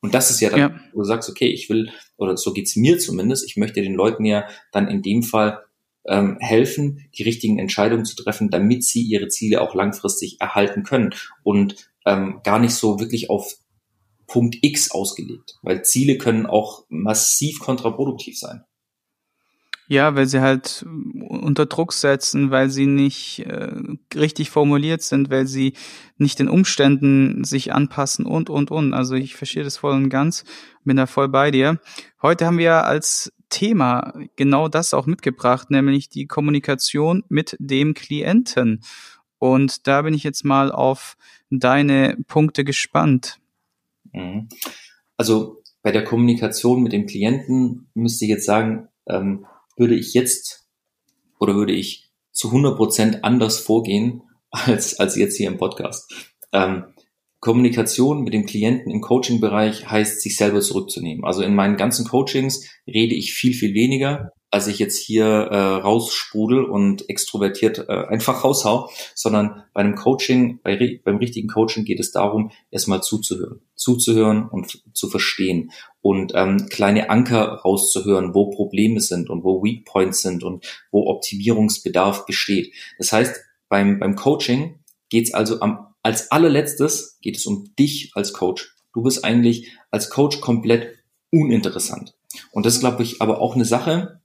Und 0.00 0.12
das 0.14 0.30
ist 0.30 0.40
ja 0.40 0.50
dann, 0.50 0.58
ja. 0.58 0.80
wo 0.92 1.00
du 1.00 1.04
sagst, 1.04 1.30
okay, 1.30 1.46
ich 1.46 1.70
will, 1.70 1.90
oder 2.18 2.36
so 2.36 2.52
geht's 2.52 2.76
mir 2.76 2.98
zumindest, 2.98 3.48
ich 3.48 3.56
möchte 3.56 3.80
den 3.80 3.94
Leuten 3.94 4.24
ja 4.24 4.46
dann 4.72 4.88
in 4.88 5.02
dem 5.02 5.22
Fall 5.22 5.62
ähm, 6.06 6.36
helfen, 6.40 7.08
die 7.16 7.22
richtigen 7.22 7.58
Entscheidungen 7.58 8.04
zu 8.04 8.16
treffen, 8.16 8.50
damit 8.50 8.84
sie 8.84 9.02
ihre 9.02 9.28
Ziele 9.28 9.62
auch 9.62 9.74
langfristig 9.74 10.40
erhalten 10.40 10.82
können 10.82 11.14
und 11.42 11.76
ähm, 12.04 12.40
gar 12.44 12.58
nicht 12.58 12.74
so 12.74 13.00
wirklich 13.00 13.30
auf 13.30 13.54
Punkt 14.26 14.58
X 14.62 14.90
ausgelegt, 14.90 15.58
weil 15.62 15.84
Ziele 15.84 16.18
können 16.18 16.46
auch 16.46 16.84
massiv 16.88 17.60
kontraproduktiv 17.60 18.38
sein. 18.38 18.64
Ja, 19.86 20.16
weil 20.16 20.26
sie 20.26 20.40
halt 20.40 20.84
äh, 20.86 21.22
unter 21.22 21.66
Druck 21.66 21.92
setzen, 21.92 22.50
weil 22.50 22.70
sie 22.70 22.86
nicht 22.86 23.40
äh, 23.40 23.74
richtig 24.14 24.50
formuliert 24.50 25.02
sind, 25.02 25.30
weil 25.30 25.46
sie 25.46 25.74
nicht 26.16 26.38
den 26.38 26.48
Umständen 26.48 27.44
sich 27.44 27.72
anpassen 27.72 28.24
und, 28.24 28.48
und, 28.48 28.70
und. 28.70 28.94
Also 28.94 29.14
ich 29.14 29.36
verstehe 29.36 29.64
das 29.64 29.76
voll 29.76 29.92
und 29.92 30.08
ganz, 30.08 30.44
bin 30.84 30.96
da 30.96 31.06
voll 31.06 31.28
bei 31.28 31.50
dir. 31.50 31.80
Heute 32.22 32.46
haben 32.46 32.58
wir 32.58 32.84
als 32.84 33.32
Thema 33.50 34.14
genau 34.36 34.68
das 34.68 34.94
auch 34.94 35.06
mitgebracht, 35.06 35.70
nämlich 35.70 36.08
die 36.08 36.26
Kommunikation 36.26 37.24
mit 37.28 37.56
dem 37.58 37.94
Klienten. 37.94 38.82
Und 39.38 39.86
da 39.86 40.02
bin 40.02 40.14
ich 40.14 40.24
jetzt 40.24 40.44
mal 40.44 40.72
auf 40.72 41.16
deine 41.50 42.16
Punkte 42.26 42.64
gespannt. 42.64 43.38
Mhm. 44.12 44.48
Also 45.16 45.62
bei 45.82 45.92
der 45.92 46.04
Kommunikation 46.04 46.82
mit 46.82 46.92
dem 46.92 47.06
Klienten 47.06 47.88
müsste 47.94 48.24
ich 48.24 48.30
jetzt 48.30 48.46
sagen, 48.46 48.88
ähm, 49.06 49.46
würde 49.76 49.94
ich 49.94 50.14
jetzt 50.14 50.66
oder 51.38 51.54
würde 51.54 51.72
ich 51.72 52.10
zu 52.32 52.48
100 52.48 52.76
Prozent 52.76 53.24
anders 53.24 53.58
vorgehen 53.58 54.22
als, 54.50 54.98
als 54.98 55.16
jetzt 55.16 55.36
hier 55.36 55.48
im 55.48 55.58
Podcast. 55.58 56.12
Ähm, 56.52 56.84
Kommunikation 57.40 58.22
mit 58.22 58.32
dem 58.32 58.46
Klienten 58.46 58.90
im 58.90 59.02
Coaching-Bereich 59.02 59.90
heißt, 59.90 60.22
sich 60.22 60.36
selber 60.36 60.62
zurückzunehmen. 60.62 61.24
Also 61.24 61.42
in 61.42 61.54
meinen 61.54 61.76
ganzen 61.76 62.06
Coachings 62.06 62.66
rede 62.86 63.14
ich 63.14 63.34
viel, 63.34 63.52
viel 63.52 63.74
weniger, 63.74 64.30
als 64.54 64.68
ich 64.68 64.78
jetzt 64.78 64.98
hier 64.98 65.24
äh, 65.24 65.56
raussprudel 65.56 66.62
und 66.62 67.10
extrovertiert 67.10 67.88
äh, 67.88 68.06
einfach 68.06 68.44
raushau, 68.44 68.88
sondern 69.12 69.64
bei 69.72 69.80
einem 69.80 69.96
Coaching, 69.96 70.60
bei, 70.62 71.00
beim 71.04 71.16
richtigen 71.16 71.48
Coaching 71.48 71.84
geht 71.84 71.98
es 71.98 72.12
darum, 72.12 72.52
erstmal 72.70 73.02
zuzuhören, 73.02 73.62
zuzuhören 73.74 74.48
und 74.48 74.80
zu 74.94 75.10
verstehen 75.10 75.72
und 76.02 76.34
ähm, 76.36 76.68
kleine 76.68 77.10
Anker 77.10 77.62
rauszuhören, 77.64 78.32
wo 78.32 78.50
Probleme 78.50 79.00
sind 79.00 79.28
und 79.28 79.42
wo 79.42 79.60
Weak 79.64 79.86
Points 79.86 80.22
sind 80.22 80.44
und 80.44 80.64
wo 80.92 81.08
Optimierungsbedarf 81.08 82.24
besteht. 82.24 82.72
Das 82.98 83.12
heißt, 83.12 83.34
beim, 83.68 83.98
beim 83.98 84.14
Coaching 84.14 84.78
geht 85.08 85.26
es 85.26 85.34
also 85.34 85.62
am, 85.62 85.88
als 86.04 86.30
allerletztes 86.30 87.18
geht 87.20 87.36
es 87.38 87.46
um 87.46 87.74
dich 87.76 88.12
als 88.14 88.32
Coach. 88.32 88.72
Du 88.92 89.02
bist 89.02 89.24
eigentlich 89.24 89.72
als 89.90 90.10
Coach 90.10 90.40
komplett 90.40 90.94
uninteressant. 91.32 92.14
Und 92.52 92.66
das 92.66 92.78
glaube 92.78 93.02
ich, 93.02 93.20
aber 93.20 93.40
auch 93.40 93.56
eine 93.56 93.64
Sache, 93.64 94.20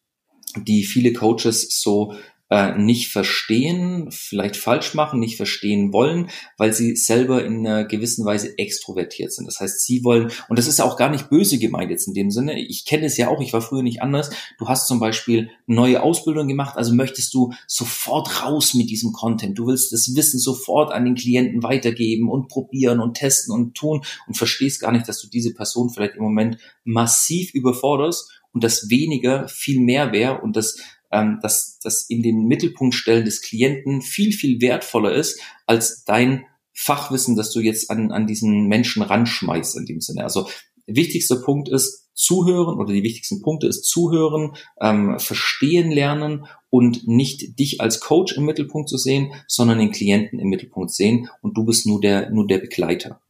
die 0.55 0.83
viele 0.83 1.13
Coaches 1.13 1.81
so 1.81 2.13
äh, 2.49 2.75
nicht 2.77 3.09
verstehen, 3.09 4.07
vielleicht 4.11 4.57
falsch 4.57 4.95
machen, 4.95 5.19
nicht 5.19 5.37
verstehen 5.37 5.93
wollen, 5.93 6.29
weil 6.57 6.73
sie 6.73 6.95
selber 6.95 7.45
in 7.45 7.65
einer 7.65 7.85
gewissen 7.85 8.25
Weise 8.25 8.57
extrovertiert 8.57 9.31
sind. 9.31 9.45
Das 9.45 9.59
heißt, 9.59 9.85
sie 9.85 10.03
wollen, 10.03 10.31
und 10.47 10.57
das 10.57 10.67
ist 10.67 10.79
ja 10.79 10.85
auch 10.85 10.97
gar 10.97 11.11
nicht 11.11 11.29
böse 11.29 11.59
gemeint 11.59 11.91
jetzt 11.91 12.07
in 12.07 12.15
dem 12.15 12.31
Sinne, 12.31 12.59
ich 12.59 12.85
kenne 12.85 13.05
es 13.05 13.17
ja 13.17 13.27
auch, 13.27 13.39
ich 13.39 13.53
war 13.53 13.61
früher 13.61 13.83
nicht 13.83 14.01
anders, 14.01 14.31
du 14.57 14.67
hast 14.67 14.87
zum 14.87 14.99
Beispiel 14.99 15.51
neue 15.67 16.01
Ausbildung 16.01 16.47
gemacht, 16.47 16.75
also 16.75 16.93
möchtest 16.95 17.35
du 17.35 17.53
sofort 17.67 18.43
raus 18.43 18.73
mit 18.73 18.89
diesem 18.89 19.11
Content, 19.13 19.57
du 19.57 19.67
willst 19.67 19.93
das 19.93 20.15
Wissen 20.15 20.39
sofort 20.39 20.91
an 20.91 21.05
den 21.05 21.15
Klienten 21.15 21.61
weitergeben 21.61 22.31
und 22.31 22.47
probieren 22.47 22.99
und 22.99 23.13
testen 23.13 23.53
und 23.53 23.75
tun 23.75 24.01
und 24.27 24.37
verstehst 24.37 24.81
gar 24.81 24.91
nicht, 24.91 25.07
dass 25.07 25.21
du 25.21 25.27
diese 25.29 25.53
Person 25.53 25.91
vielleicht 25.91 26.15
im 26.15 26.23
Moment 26.23 26.57
massiv 26.83 27.53
überforderst 27.53 28.38
und 28.53 28.63
das 28.63 28.89
weniger 28.89 29.47
viel 29.47 29.79
mehr 29.79 30.11
wäre 30.11 30.41
und 30.41 30.55
das 30.55 30.77
ähm, 31.11 31.39
dass 31.41 31.79
das 31.79 32.05
in 32.07 32.21
den 32.21 32.45
Mittelpunkt 32.45 32.95
stellen 32.95 33.25
des 33.25 33.41
Klienten 33.41 34.01
viel, 34.01 34.31
viel 34.31 34.61
wertvoller 34.61 35.11
ist 35.13 35.41
als 35.65 36.03
dein 36.03 36.45
Fachwissen, 36.73 37.35
das 37.35 37.51
du 37.51 37.59
jetzt 37.59 37.89
an, 37.89 38.11
an 38.11 38.27
diesen 38.27 38.67
Menschen 38.67 39.01
ranschmeißt 39.01 39.75
in 39.77 39.85
dem 39.85 40.01
Sinne. 40.01 40.23
Also 40.23 40.47
wichtigster 40.85 41.37
Punkt 41.37 41.69
ist 41.69 42.09
zuhören 42.13 42.79
oder 42.79 42.93
die 42.93 43.03
wichtigsten 43.03 43.41
Punkte 43.41 43.67
ist 43.67 43.85
zuhören, 43.85 44.55
ähm, 44.81 45.19
verstehen 45.19 45.91
lernen 45.91 46.45
und 46.69 47.07
nicht 47.07 47.57
dich 47.59 47.81
als 47.81 47.99
Coach 47.99 48.35
im 48.35 48.45
Mittelpunkt 48.45 48.89
zu 48.89 48.97
sehen, 48.97 49.33
sondern 49.47 49.79
den 49.79 49.91
Klienten 49.91 50.39
im 50.39 50.49
Mittelpunkt 50.49 50.91
sehen 50.91 51.29
und 51.41 51.57
du 51.57 51.65
bist 51.65 51.85
nur 51.85 52.01
der, 52.01 52.29
nur 52.29 52.45
der 52.45 52.59
Begleiter. 52.59 53.21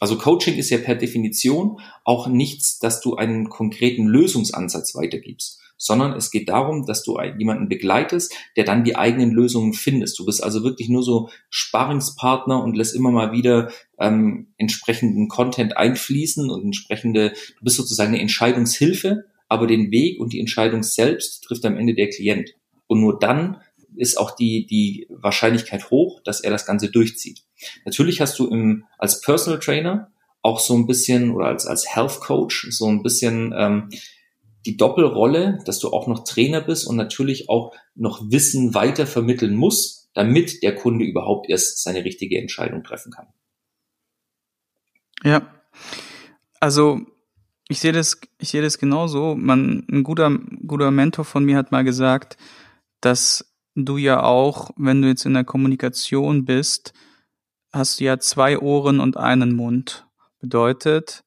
Also 0.00 0.18
Coaching 0.18 0.56
ist 0.56 0.70
ja 0.70 0.78
per 0.78 0.94
Definition 0.94 1.80
auch 2.04 2.28
nichts, 2.28 2.78
dass 2.78 3.00
du 3.00 3.16
einen 3.16 3.48
konkreten 3.48 4.06
Lösungsansatz 4.06 4.94
weitergibst, 4.94 5.60
sondern 5.76 6.12
es 6.12 6.30
geht 6.30 6.48
darum, 6.48 6.86
dass 6.86 7.02
du 7.02 7.18
jemanden 7.38 7.68
begleitest, 7.68 8.34
der 8.56 8.64
dann 8.64 8.84
die 8.84 8.96
eigenen 8.96 9.30
Lösungen 9.30 9.72
findest. 9.72 10.18
Du 10.18 10.26
bist 10.26 10.42
also 10.42 10.62
wirklich 10.62 10.88
nur 10.88 11.02
so 11.02 11.30
Sparingspartner 11.50 12.62
und 12.62 12.76
lässt 12.76 12.94
immer 12.94 13.10
mal 13.10 13.32
wieder 13.32 13.70
ähm, 13.98 14.48
entsprechenden 14.56 15.28
Content 15.28 15.76
einfließen 15.76 16.50
und 16.50 16.64
entsprechende, 16.64 17.30
du 17.30 17.64
bist 17.64 17.76
sozusagen 17.76 18.12
eine 18.12 18.20
Entscheidungshilfe, 18.20 19.24
aber 19.48 19.66
den 19.66 19.90
Weg 19.90 20.20
und 20.20 20.32
die 20.32 20.40
Entscheidung 20.40 20.82
selbst 20.82 21.42
trifft 21.44 21.64
am 21.64 21.76
Ende 21.76 21.94
der 21.94 22.10
Klient. 22.10 22.54
Und 22.86 23.00
nur 23.00 23.18
dann 23.18 23.58
ist 23.98 24.16
auch 24.16 24.30
die, 24.30 24.66
die 24.66 25.06
Wahrscheinlichkeit 25.10 25.90
hoch, 25.90 26.20
dass 26.24 26.40
er 26.40 26.50
das 26.50 26.66
Ganze 26.66 26.90
durchzieht. 26.90 27.42
Natürlich 27.84 28.20
hast 28.20 28.38
du 28.38 28.46
im, 28.46 28.84
als 28.98 29.20
Personal 29.20 29.58
Trainer 29.58 30.12
auch 30.42 30.60
so 30.60 30.74
ein 30.74 30.86
bisschen 30.86 31.32
oder 31.32 31.46
als, 31.46 31.66
als 31.66 31.94
Health 31.94 32.20
Coach 32.20 32.68
so 32.70 32.86
ein 32.86 33.02
bisschen 33.02 33.52
ähm, 33.56 33.90
die 34.66 34.76
Doppelrolle, 34.76 35.58
dass 35.64 35.78
du 35.78 35.88
auch 35.90 36.06
noch 36.06 36.24
Trainer 36.24 36.60
bist 36.60 36.86
und 36.86 36.96
natürlich 36.96 37.48
auch 37.48 37.74
noch 37.94 38.30
Wissen 38.30 38.74
weiter 38.74 39.06
vermitteln 39.06 39.54
musst, 39.54 40.10
damit 40.14 40.62
der 40.62 40.74
Kunde 40.74 41.04
überhaupt 41.04 41.48
erst 41.48 41.82
seine 41.82 42.04
richtige 42.04 42.38
Entscheidung 42.38 42.84
treffen 42.84 43.12
kann. 43.12 43.26
Ja, 45.24 45.42
also 46.60 47.00
ich 47.68 47.80
sehe 47.80 47.92
das, 47.92 48.20
ich 48.38 48.48
sehe 48.50 48.62
das 48.62 48.78
genauso. 48.78 49.34
Man, 49.34 49.86
ein 49.90 50.02
guter, 50.02 50.38
guter 50.66 50.90
Mentor 50.90 51.24
von 51.24 51.44
mir 51.44 51.56
hat 51.56 51.72
mal 51.72 51.84
gesagt, 51.84 52.36
dass 53.00 53.47
du 53.84 53.96
ja 53.96 54.22
auch, 54.22 54.70
wenn 54.76 55.02
du 55.02 55.08
jetzt 55.08 55.26
in 55.26 55.34
der 55.34 55.44
Kommunikation 55.44 56.44
bist, 56.44 56.92
hast 57.72 58.00
du 58.00 58.04
ja 58.04 58.18
zwei 58.18 58.58
Ohren 58.58 59.00
und 59.00 59.16
einen 59.16 59.54
Mund. 59.54 60.06
Bedeutet, 60.40 61.24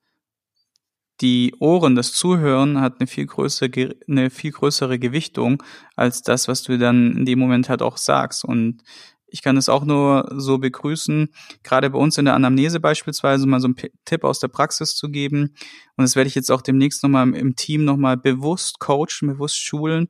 die 1.22 1.54
Ohren, 1.60 1.96
das 1.96 2.14
Zuhören 2.14 2.82
hat 2.82 3.00
eine 3.00 3.08
viel 3.08 3.28
größere, 3.28 3.96
eine 4.08 4.30
viel 4.30 4.52
größere 4.52 4.98
Gewichtung 4.98 5.62
als 5.96 6.24
das, 6.24 6.48
was 6.48 6.64
du 6.64 6.78
dann 6.78 7.16
in 7.18 7.26
dem 7.26 7.40
Moment 7.40 7.70
halt 7.70 7.82
auch 7.82 7.98
sagst. 7.98 8.44
Und 8.44 8.82
ich 9.28 9.42
kann 9.42 9.56
es 9.56 9.70
auch 9.70 9.86
nur 9.86 10.30
so 10.36 10.58
begrüßen, 10.58 11.30
gerade 11.64 11.90
bei 11.90 11.98
uns 11.98 12.18
in 12.18 12.26
der 12.26 12.34
Anamnese 12.34 12.80
beispielsweise 12.80 13.48
mal 13.48 13.60
so 13.62 13.68
einen 13.68 13.76
Tipp 14.06 14.24
aus 14.24 14.40
der 14.40 14.50
Praxis 14.50 14.96
zu 14.96 15.10
geben. 15.10 15.56
Und 15.96 16.04
das 16.04 16.16
werde 16.16 16.28
ich 16.28 16.36
jetzt 16.36 16.52
auch 16.52 16.62
demnächst 16.62 17.04
nochmal 17.04 17.34
im 17.36 17.56
Team 17.56 17.86
nochmal 17.86 18.18
bewusst 18.18 18.80
coachen, 18.80 19.28
bewusst 19.28 19.58
schulen, 19.58 20.08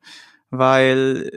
weil 0.50 1.30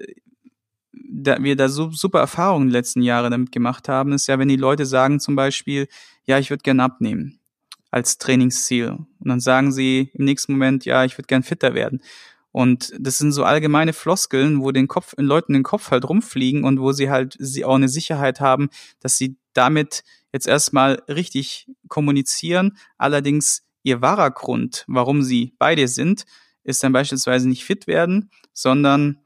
da 1.09 1.41
wir 1.41 1.55
da 1.55 1.69
so 1.69 1.91
super 1.91 2.19
Erfahrungen 2.19 2.63
in 2.63 2.67
den 2.69 2.73
letzten 2.73 3.01
Jahren 3.01 3.31
damit 3.31 3.51
gemacht 3.51 3.89
haben, 3.89 4.13
ist 4.13 4.27
ja, 4.27 4.39
wenn 4.39 4.47
die 4.47 4.55
Leute 4.55 4.85
sagen 4.85 5.19
zum 5.19 5.35
Beispiel, 5.35 5.87
ja, 6.25 6.39
ich 6.39 6.49
würde 6.49 6.63
gern 6.63 6.79
abnehmen 6.79 7.39
als 7.91 8.17
Trainingsziel. 8.17 8.89
Und 8.89 9.07
dann 9.29 9.39
sagen 9.39 9.71
sie 9.71 10.11
im 10.13 10.25
nächsten 10.25 10.53
Moment, 10.53 10.85
ja, 10.85 11.05
ich 11.05 11.17
würde 11.17 11.27
gern 11.27 11.43
fitter 11.43 11.73
werden. 11.73 12.01
Und 12.51 12.93
das 12.99 13.17
sind 13.17 13.31
so 13.31 13.43
allgemeine 13.43 13.93
Floskeln, 13.93 14.61
wo 14.61 14.71
den 14.71 14.87
Kopf, 14.87 15.13
in 15.17 15.25
Leuten 15.25 15.53
den 15.53 15.63
Kopf 15.63 15.91
halt 15.91 16.07
rumfliegen 16.07 16.63
und 16.63 16.79
wo 16.79 16.93
sie 16.93 17.09
halt 17.09 17.35
sie 17.39 17.65
auch 17.65 17.75
eine 17.75 17.89
Sicherheit 17.89 18.39
haben, 18.39 18.69
dass 18.99 19.17
sie 19.17 19.37
damit 19.53 20.03
jetzt 20.31 20.47
erstmal 20.47 21.01
richtig 21.09 21.67
kommunizieren. 21.89 22.77
Allerdings 22.97 23.63
ihr 23.83 24.01
wahrer 24.01 24.31
Grund, 24.31 24.85
warum 24.87 25.21
sie 25.21 25.53
bei 25.59 25.75
dir 25.75 25.87
sind, 25.87 26.25
ist 26.63 26.83
dann 26.83 26.93
beispielsweise 26.93 27.47
nicht 27.47 27.63
fit 27.63 27.87
werden, 27.87 28.29
sondern 28.53 29.19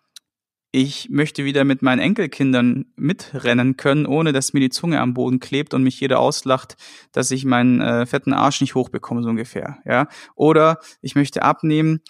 ich 0.72 1.10
möchte 1.10 1.46
wieder 1.46 1.64
mit 1.64 1.82
meinen 1.82 2.00
Enkelkindern 2.00 2.86
mitrennen 2.96 3.76
können, 3.76 4.06
ohne 4.06 4.34
dass 4.34 4.54
mir 4.54 4.60
die 4.60 4.70
Zunge 4.70 5.00
am 5.00 5.14
Boden 5.14 5.40
klebt 5.40 5.74
und 5.74 5.84
mich 5.84 6.00
jeder 6.00 6.20
auslacht, 6.20 6.78
dass 7.12 7.32
ich 7.32 7.46
meinen 7.46 7.82
äh, 7.82 8.06
fetten 8.06 8.34
Arsch 8.34 8.62
nicht 8.62 8.76
hochbekomme, 8.76 9.24
so 9.24 9.30
ungefähr. 9.30 9.80
Ja? 9.86 10.08
Oder 10.36 10.80
ich 11.02 11.16
möchte 11.16 11.42
abnehmen, 11.42 12.02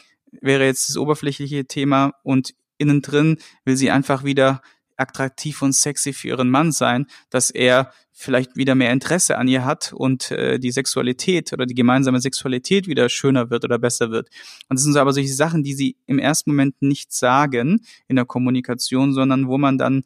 wäre 0.41 0.65
jetzt 0.65 0.89
das 0.89 0.97
oberflächliche 0.97 1.65
Thema 1.65 2.13
und 2.23 2.53
innen 2.77 3.01
drin 3.01 3.37
will 3.65 3.77
sie 3.77 3.91
einfach 3.91 4.23
wieder 4.23 4.61
attraktiv 4.99 5.61
und 5.61 5.73
sexy 5.73 6.13
für 6.13 6.29
ihren 6.29 6.49
Mann 6.49 6.71
sein, 6.71 7.07
dass 7.29 7.51
er 7.51 7.91
vielleicht 8.11 8.57
wieder 8.57 8.75
mehr 8.75 8.91
Interesse 8.91 9.37
an 9.37 9.47
ihr 9.47 9.63
hat 9.63 9.93
und 9.93 10.29
äh, 10.31 10.59
die 10.59 10.71
Sexualität 10.71 11.53
oder 11.53 11.65
die 11.65 11.73
gemeinsame 11.73 12.19
Sexualität 12.19 12.87
wieder 12.87 13.07
schöner 13.07 13.49
wird 13.49 13.63
oder 13.63 13.79
besser 13.79 14.11
wird. 14.11 14.27
Und 14.67 14.77
das 14.77 14.83
sind 14.83 14.91
so 14.91 14.99
aber 14.99 15.13
solche 15.13 15.33
Sachen, 15.33 15.63
die 15.63 15.73
sie 15.73 15.95
im 16.05 16.19
ersten 16.19 16.51
Moment 16.51 16.81
nicht 16.81 17.13
sagen 17.13 17.79
in 18.09 18.17
der 18.17 18.25
Kommunikation, 18.25 19.13
sondern 19.13 19.47
wo 19.47 19.57
man 19.57 19.77
dann 19.77 20.03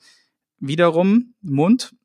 wiederum 0.60 1.34
Mund 1.42 1.96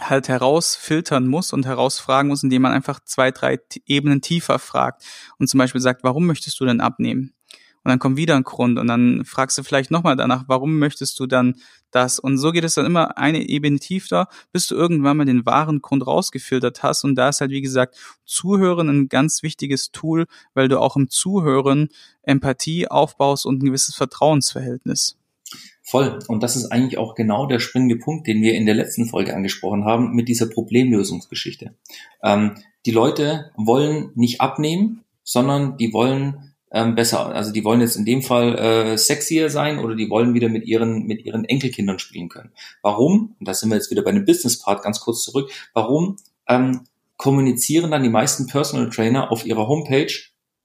halt 0.00 0.28
herausfiltern 0.28 1.28
muss 1.28 1.52
und 1.52 1.64
herausfragen 1.64 2.28
muss, 2.28 2.42
indem 2.42 2.62
man 2.62 2.72
einfach 2.72 2.98
zwei, 3.04 3.30
drei 3.30 3.60
Ebenen 3.86 4.20
tiefer 4.20 4.58
fragt 4.58 5.04
und 5.38 5.48
zum 5.48 5.58
Beispiel 5.58 5.80
sagt, 5.80 6.02
warum 6.02 6.26
möchtest 6.26 6.58
du 6.58 6.64
denn 6.64 6.80
abnehmen? 6.80 7.35
Und 7.86 7.90
dann 7.90 8.00
kommt 8.00 8.16
wieder 8.16 8.34
ein 8.34 8.42
Grund 8.42 8.80
und 8.80 8.88
dann 8.88 9.24
fragst 9.24 9.56
du 9.56 9.62
vielleicht 9.62 9.92
nochmal 9.92 10.16
danach, 10.16 10.46
warum 10.48 10.80
möchtest 10.80 11.20
du 11.20 11.26
dann 11.26 11.54
das? 11.92 12.18
Und 12.18 12.36
so 12.36 12.50
geht 12.50 12.64
es 12.64 12.74
dann 12.74 12.84
immer 12.84 13.16
eine 13.16 13.48
Ebene 13.48 13.78
tiefer, 13.78 14.26
bis 14.50 14.66
du 14.66 14.74
irgendwann 14.74 15.16
mal 15.16 15.24
den 15.24 15.46
wahren 15.46 15.80
Grund 15.82 16.04
rausgefiltert 16.04 16.82
hast. 16.82 17.04
Und 17.04 17.14
da 17.14 17.28
ist 17.28 17.40
halt, 17.40 17.52
wie 17.52 17.60
gesagt, 17.60 17.94
Zuhören 18.24 18.88
ein 18.88 19.08
ganz 19.08 19.44
wichtiges 19.44 19.92
Tool, 19.92 20.26
weil 20.52 20.66
du 20.66 20.80
auch 20.80 20.96
im 20.96 21.10
Zuhören 21.10 21.90
Empathie 22.22 22.88
aufbaust 22.88 23.46
und 23.46 23.62
ein 23.62 23.66
gewisses 23.66 23.94
Vertrauensverhältnis. 23.94 25.16
Voll. 25.84 26.18
Und 26.26 26.42
das 26.42 26.56
ist 26.56 26.72
eigentlich 26.72 26.98
auch 26.98 27.14
genau 27.14 27.46
der 27.46 27.60
springende 27.60 27.98
Punkt, 27.98 28.26
den 28.26 28.42
wir 28.42 28.54
in 28.54 28.66
der 28.66 28.74
letzten 28.74 29.06
Folge 29.06 29.32
angesprochen 29.32 29.84
haben 29.84 30.12
mit 30.12 30.26
dieser 30.26 30.48
Problemlösungsgeschichte. 30.48 31.76
Ähm, 32.20 32.56
die 32.84 32.90
Leute 32.90 33.52
wollen 33.54 34.10
nicht 34.16 34.40
abnehmen, 34.40 35.04
sondern 35.22 35.76
die 35.76 35.92
wollen 35.92 36.55
ähm, 36.72 36.94
besser. 36.94 37.26
Also 37.26 37.52
die 37.52 37.64
wollen 37.64 37.80
jetzt 37.80 37.96
in 37.96 38.04
dem 38.04 38.22
Fall 38.22 38.58
äh, 38.58 38.98
sexier 38.98 39.50
sein 39.50 39.78
oder 39.78 39.94
die 39.94 40.10
wollen 40.10 40.34
wieder 40.34 40.48
mit 40.48 40.66
ihren 40.66 41.06
mit 41.06 41.24
ihren 41.24 41.44
Enkelkindern 41.44 41.98
spielen 41.98 42.28
können. 42.28 42.52
Warum? 42.82 43.36
Und 43.38 43.48
da 43.48 43.54
sind 43.54 43.70
wir 43.70 43.76
jetzt 43.76 43.90
wieder 43.90 44.02
bei 44.02 44.12
dem 44.12 44.24
Business 44.24 44.58
Part 44.58 44.82
ganz 44.82 45.00
kurz 45.00 45.22
zurück. 45.22 45.50
Warum 45.74 46.16
ähm, 46.48 46.82
kommunizieren 47.16 47.90
dann 47.90 48.02
die 48.02 48.08
meisten 48.08 48.46
Personal 48.46 48.90
Trainer 48.90 49.30
auf 49.30 49.46
ihrer 49.46 49.68
Homepage 49.68 50.12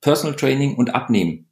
Personal 0.02 0.36
Training 0.36 0.76
und 0.76 0.94
Abnehmen. 0.94 1.51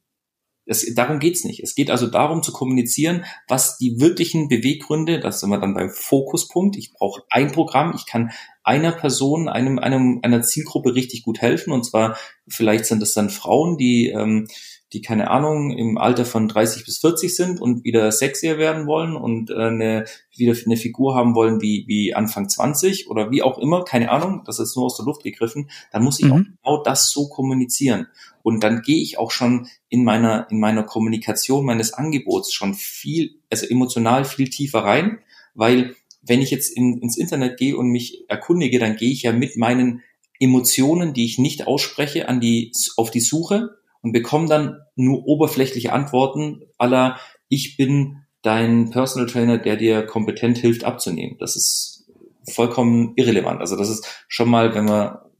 Es, 0.70 0.94
darum 0.94 1.18
geht's 1.18 1.44
nicht. 1.44 1.60
Es 1.64 1.74
geht 1.74 1.90
also 1.90 2.06
darum 2.06 2.44
zu 2.44 2.52
kommunizieren, 2.52 3.24
was 3.48 3.76
die 3.76 4.00
wirklichen 4.00 4.46
Beweggründe, 4.48 5.18
das 5.18 5.40
sind 5.40 5.50
wir 5.50 5.58
dann 5.58 5.74
beim 5.74 5.90
Fokuspunkt. 5.90 6.76
Ich 6.76 6.92
brauche 6.92 7.22
ein 7.28 7.50
Programm, 7.50 7.92
ich 7.96 8.06
kann 8.06 8.30
einer 8.62 8.92
Person, 8.92 9.48
einem, 9.48 9.80
einem, 9.80 10.20
einer 10.22 10.42
Zielgruppe 10.42 10.94
richtig 10.94 11.24
gut 11.24 11.40
helfen. 11.40 11.72
Und 11.72 11.84
zwar, 11.84 12.16
vielleicht 12.46 12.86
sind 12.86 13.02
es 13.02 13.14
dann 13.14 13.30
Frauen, 13.30 13.78
die 13.78 14.10
ähm, 14.10 14.46
die 14.92 15.02
keine 15.02 15.30
Ahnung 15.30 15.70
im 15.70 15.98
Alter 15.98 16.24
von 16.24 16.48
30 16.48 16.84
bis 16.84 16.98
40 16.98 17.34
sind 17.34 17.60
und 17.60 17.84
wieder 17.84 18.10
sexier 18.10 18.58
werden 18.58 18.86
wollen 18.86 19.14
und 19.16 19.50
äh, 19.50 19.54
eine, 19.54 20.04
wieder 20.34 20.54
eine 20.64 20.76
Figur 20.76 21.14
haben 21.14 21.34
wollen 21.34 21.60
wie, 21.60 21.84
wie 21.86 22.14
Anfang 22.14 22.48
20 22.48 23.08
oder 23.08 23.30
wie 23.30 23.42
auch 23.42 23.58
immer, 23.58 23.84
keine 23.84 24.10
Ahnung, 24.10 24.42
das 24.44 24.58
ist 24.58 24.76
nur 24.76 24.86
aus 24.86 24.96
der 24.96 25.06
Luft 25.06 25.22
gegriffen, 25.22 25.70
dann 25.92 26.02
muss 26.02 26.18
ich 26.18 26.26
mhm. 26.26 26.32
auch 26.32 26.38
genau 26.38 26.82
das 26.82 27.10
so 27.10 27.28
kommunizieren. 27.28 28.08
Und 28.42 28.62
dann 28.64 28.82
gehe 28.82 29.02
ich 29.02 29.18
auch 29.18 29.30
schon 29.30 29.68
in 29.88 30.04
meiner, 30.04 30.46
in 30.50 30.60
meiner 30.60 30.82
Kommunikation 30.82 31.64
meines 31.64 31.92
Angebots 31.92 32.52
schon 32.52 32.74
viel, 32.74 33.36
also 33.50 33.66
emotional 33.66 34.24
viel 34.24 34.48
tiefer 34.48 34.80
rein, 34.80 35.18
weil 35.54 35.94
wenn 36.22 36.42
ich 36.42 36.50
jetzt 36.50 36.76
in, 36.76 36.98
ins 36.98 37.16
Internet 37.16 37.58
gehe 37.58 37.76
und 37.76 37.88
mich 37.88 38.24
erkundige, 38.28 38.78
dann 38.78 38.96
gehe 38.96 39.10
ich 39.10 39.22
ja 39.22 39.32
mit 39.32 39.56
meinen 39.56 40.02
Emotionen, 40.38 41.12
die 41.12 41.24
ich 41.24 41.38
nicht 41.38 41.66
ausspreche, 41.66 42.28
an 42.28 42.40
die, 42.40 42.72
auf 42.96 43.10
die 43.10 43.20
Suche 43.20 43.76
und 44.02 44.12
bekomme 44.12 44.48
dann 44.48 44.78
nur 44.96 45.26
oberflächliche 45.26 45.92
Antworten 45.92 46.62
aller 46.78 47.18
ich 47.48 47.76
bin 47.76 48.22
dein 48.42 48.90
Personal 48.90 49.28
Trainer, 49.28 49.58
der 49.58 49.76
dir 49.76 50.06
kompetent 50.06 50.58
hilft 50.58 50.84
abzunehmen. 50.84 51.36
Das 51.38 51.56
ist 51.56 52.06
vollkommen 52.48 53.12
irrelevant. 53.16 53.60
Also 53.60 53.76
das 53.76 53.90
ist 53.90 54.24
schon 54.28 54.48
mal, 54.48 54.74
wenn 54.74 54.86
wir 54.86 55.30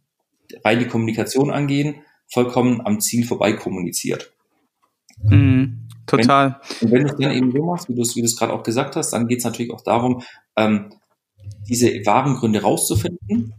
rein 0.64 0.80
die 0.80 0.86
Kommunikation 0.86 1.50
angehen, 1.50 2.02
vollkommen 2.32 2.80
am 2.86 3.00
Ziel 3.00 3.26
vorbei 3.26 3.52
kommuniziert. 3.52 4.32
Mm, 5.22 5.88
total. 6.06 6.60
Wenn, 6.80 6.88
und 6.88 6.92
wenn 6.92 7.02
du 7.02 7.12
es 7.12 7.18
dann 7.18 7.32
eben 7.32 7.52
so 7.52 7.64
machst, 7.64 7.88
wie 7.88 7.94
du 7.94 8.02
es 8.02 8.16
wie 8.16 8.22
gerade 8.22 8.52
auch 8.52 8.62
gesagt 8.62 8.96
hast, 8.96 9.12
dann 9.12 9.28
geht 9.28 9.38
es 9.38 9.44
natürlich 9.44 9.72
auch 9.72 9.82
darum, 9.82 10.22
ähm, 10.56 10.92
diese 11.68 11.88
wahren 12.06 12.34
Gründe 12.34 12.62
rauszufinden 12.62 13.54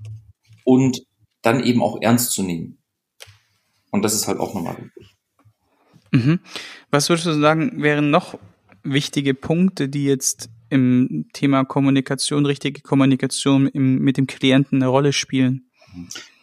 und 0.63 1.03
dann 1.41 1.63
eben 1.63 1.81
auch 1.81 2.01
ernst 2.01 2.31
zu 2.31 2.43
nehmen. 2.43 2.77
Und 3.91 4.03
das 4.03 4.13
ist 4.13 4.27
halt 4.27 4.39
auch 4.39 4.53
nochmal 4.53 4.77
wichtig. 4.77 5.15
Mhm. 6.11 6.39
Was 6.89 7.09
würdest 7.09 7.27
du 7.27 7.39
sagen, 7.39 7.81
wären 7.81 8.09
noch 8.09 8.37
wichtige 8.83 9.33
Punkte, 9.33 9.89
die 9.89 10.05
jetzt 10.05 10.49
im 10.69 11.27
Thema 11.33 11.65
Kommunikation, 11.65 12.45
richtige 12.45 12.81
Kommunikation 12.81 13.67
im, 13.67 13.99
mit 13.99 14.17
dem 14.17 14.27
Klienten 14.27 14.81
eine 14.81 14.87
Rolle 14.87 15.13
spielen? 15.13 15.69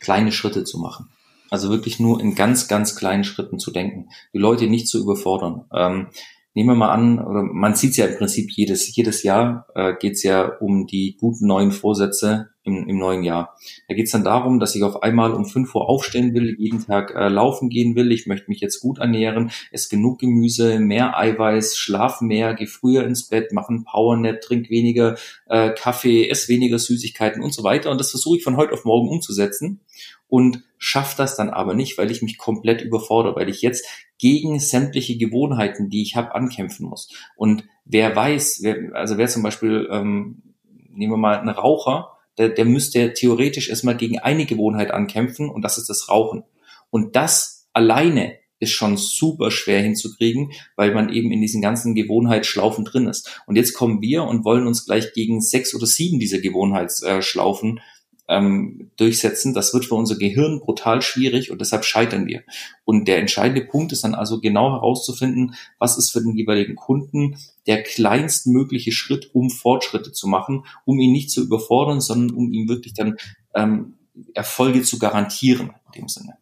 Kleine 0.00 0.32
Schritte 0.32 0.64
zu 0.64 0.78
machen. 0.78 1.08
Also 1.50 1.70
wirklich 1.70 1.98
nur 1.98 2.20
in 2.20 2.34
ganz, 2.34 2.68
ganz 2.68 2.96
kleinen 2.96 3.24
Schritten 3.24 3.58
zu 3.58 3.70
denken. 3.70 4.08
Die 4.34 4.38
Leute 4.38 4.66
nicht 4.66 4.88
zu 4.88 5.00
überfordern. 5.00 5.64
Ähm, 5.74 6.08
nehmen 6.54 6.70
wir 6.70 6.74
mal 6.74 6.90
an, 6.90 7.18
oder 7.20 7.42
man 7.42 7.76
sieht 7.76 7.92
es 7.92 7.98
ja 7.98 8.06
im 8.06 8.16
Prinzip 8.16 8.50
jedes, 8.50 8.94
jedes 8.96 9.22
Jahr 9.22 9.66
äh, 9.76 9.94
geht 9.94 10.14
es 10.14 10.24
ja 10.24 10.44
um 10.58 10.86
die 10.86 11.16
guten 11.18 11.46
neuen 11.46 11.70
Vorsätze 11.70 12.48
im, 12.64 12.88
im 12.88 12.98
neuen 12.98 13.22
Jahr. 13.22 13.56
Da 13.86 13.94
geht 13.94 14.06
es 14.06 14.10
dann 14.12 14.24
darum, 14.24 14.58
dass 14.58 14.74
ich 14.74 14.82
auf 14.82 15.02
einmal 15.04 15.34
um 15.34 15.46
5 15.46 15.72
Uhr 15.74 15.88
aufstehen 15.88 16.34
will, 16.34 16.56
jeden 16.58 16.84
Tag 16.84 17.14
äh, 17.14 17.28
laufen 17.28 17.68
gehen 17.68 17.94
will, 17.94 18.10
ich 18.10 18.26
möchte 18.26 18.50
mich 18.50 18.60
jetzt 18.60 18.80
gut 18.80 18.98
ernähren, 18.98 19.52
ess 19.70 19.88
genug 19.88 20.18
Gemüse, 20.18 20.80
mehr 20.80 21.16
Eiweiß, 21.16 21.76
schlaf 21.76 22.20
mehr, 22.20 22.54
geh 22.54 22.66
früher 22.66 23.04
ins 23.04 23.28
Bett, 23.28 23.52
mach 23.52 23.68
einen 23.68 23.84
Powernap, 23.84 24.40
trink 24.40 24.68
weniger 24.68 25.16
äh, 25.46 25.70
Kaffee, 25.70 26.28
ess 26.28 26.48
weniger 26.48 26.78
Süßigkeiten 26.78 27.40
und 27.40 27.54
so 27.54 27.62
weiter. 27.62 27.90
Und 27.90 27.98
das 27.98 28.10
versuche 28.10 28.38
ich 28.38 28.44
von 28.44 28.56
heute 28.56 28.72
auf 28.72 28.84
morgen 28.84 29.08
umzusetzen 29.08 29.80
und 30.28 30.62
schaffe 30.78 31.16
das 31.16 31.36
dann 31.36 31.50
aber 31.50 31.74
nicht, 31.74 31.98
weil 31.98 32.10
ich 32.10 32.22
mich 32.22 32.38
komplett 32.38 32.82
überfordere, 32.82 33.36
weil 33.36 33.48
ich 33.48 33.62
jetzt 33.62 33.86
gegen 34.18 34.60
sämtliche 34.60 35.16
Gewohnheiten, 35.16 35.90
die 35.90 36.02
ich 36.02 36.16
habe, 36.16 36.34
ankämpfen 36.34 36.86
muss. 36.86 37.12
Und 37.36 37.64
wer 37.84 38.14
weiß, 38.14 38.60
wer, 38.62 38.94
also 38.94 39.16
wer 39.16 39.28
zum 39.28 39.42
Beispiel, 39.42 39.88
ähm, 39.90 40.42
nehmen 40.90 41.12
wir 41.12 41.18
mal 41.18 41.38
einen 41.38 41.48
Raucher, 41.48 42.12
der, 42.36 42.50
der 42.50 42.64
müsste 42.64 43.12
theoretisch 43.14 43.68
erstmal 43.68 43.96
gegen 43.96 44.18
eine 44.18 44.46
Gewohnheit 44.46 44.90
ankämpfen 44.90 45.48
und 45.48 45.62
das 45.62 45.78
ist 45.78 45.88
das 45.88 46.08
Rauchen. 46.08 46.44
Und 46.90 47.16
das 47.16 47.68
alleine 47.72 48.36
ist 48.60 48.72
schon 48.72 48.96
super 48.96 49.50
schwer 49.50 49.80
hinzukriegen, 49.82 50.52
weil 50.74 50.92
man 50.92 51.10
eben 51.10 51.30
in 51.30 51.40
diesen 51.40 51.62
ganzen 51.62 51.94
Gewohnheitsschlaufen 51.94 52.84
drin 52.84 53.06
ist. 53.06 53.40
Und 53.46 53.56
jetzt 53.56 53.74
kommen 53.74 54.00
wir 54.00 54.24
und 54.24 54.44
wollen 54.44 54.66
uns 54.66 54.84
gleich 54.84 55.12
gegen 55.12 55.40
sechs 55.40 55.74
oder 55.74 55.86
sieben 55.86 56.18
dieser 56.18 56.40
Gewohnheitsschlaufen 56.40 57.80
ähm, 58.28 58.90
durchsetzen. 58.96 59.54
Das 59.54 59.72
wird 59.74 59.86
für 59.86 59.94
unser 59.94 60.16
Gehirn 60.16 60.60
brutal 60.60 61.02
schwierig 61.02 61.50
und 61.50 61.60
deshalb 61.60 61.84
scheitern 61.84 62.26
wir. 62.26 62.42
Und 62.84 63.08
der 63.08 63.18
entscheidende 63.18 63.64
Punkt 63.64 63.92
ist 63.92 64.04
dann 64.04 64.14
also 64.14 64.40
genau 64.40 64.72
herauszufinden, 64.72 65.54
was 65.78 65.98
ist 65.98 66.10
für 66.10 66.20
den 66.20 66.36
jeweiligen 66.36 66.76
Kunden 66.76 67.36
der 67.66 67.82
kleinstmögliche 67.82 68.92
Schritt, 68.92 69.30
um 69.34 69.50
Fortschritte 69.50 70.12
zu 70.12 70.28
machen, 70.28 70.64
um 70.84 70.98
ihn 71.00 71.12
nicht 71.12 71.30
zu 71.30 71.42
überfordern, 71.42 72.00
sondern 72.00 72.36
um 72.36 72.52
ihm 72.52 72.68
wirklich 72.68 72.94
dann 72.94 73.16
ähm, 73.54 73.94
Erfolge 74.34 74.82
zu 74.82 74.98
garantieren 74.98 75.72
in 75.86 76.02
dem 76.02 76.08
Sinne. 76.08 76.34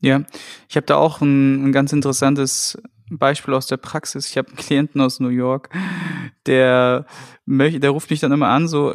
Ja, 0.00 0.24
ich 0.68 0.76
habe 0.76 0.86
da 0.86 0.96
auch 0.96 1.20
ein, 1.20 1.66
ein 1.66 1.72
ganz 1.72 1.92
interessantes 1.92 2.78
Beispiel 3.10 3.54
aus 3.54 3.66
der 3.66 3.78
Praxis. 3.78 4.28
Ich 4.28 4.36
habe 4.36 4.48
einen 4.48 4.56
Klienten 4.56 5.00
aus 5.00 5.20
New 5.20 5.28
York, 5.28 5.70
der 6.46 7.06
möchte, 7.46 7.80
der 7.80 7.90
ruft 7.90 8.10
mich 8.10 8.20
dann 8.20 8.32
immer 8.32 8.48
an, 8.48 8.68
so 8.68 8.94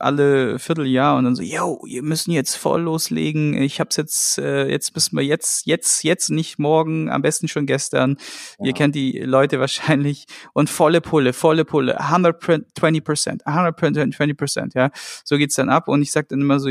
alle 0.00 0.58
Vierteljahr 0.58 1.16
und 1.16 1.24
dann 1.24 1.36
so, 1.36 1.42
yo, 1.42 1.80
wir 1.86 2.02
müssen 2.02 2.32
jetzt 2.32 2.56
voll 2.56 2.82
loslegen. 2.82 3.54
Ich 3.54 3.78
hab's 3.78 3.96
jetzt, 3.96 4.38
äh, 4.38 4.68
jetzt 4.68 4.94
müssen 4.94 5.16
wir 5.16 5.24
jetzt, 5.24 5.66
jetzt, 5.66 6.02
jetzt 6.02 6.30
nicht 6.30 6.58
morgen, 6.58 7.10
am 7.10 7.22
besten 7.22 7.46
schon 7.46 7.66
gestern. 7.66 8.16
Ja. 8.58 8.66
Ihr 8.66 8.72
kennt 8.72 8.94
die 8.94 9.20
Leute 9.20 9.60
wahrscheinlich 9.60 10.26
und 10.52 10.68
volle 10.68 11.00
Pulle, 11.00 11.32
volle 11.32 11.64
Pulle, 11.64 12.00
120 12.00 13.04
Prozent, 13.04 13.46
120 13.46 14.36
Prozent, 14.36 14.74
ja. 14.74 14.90
So 15.24 15.36
geht's 15.36 15.54
dann 15.54 15.68
ab 15.68 15.88
und 15.88 16.02
ich 16.02 16.10
sag 16.10 16.28
dann 16.28 16.40
immer 16.40 16.58
so, 16.58 16.70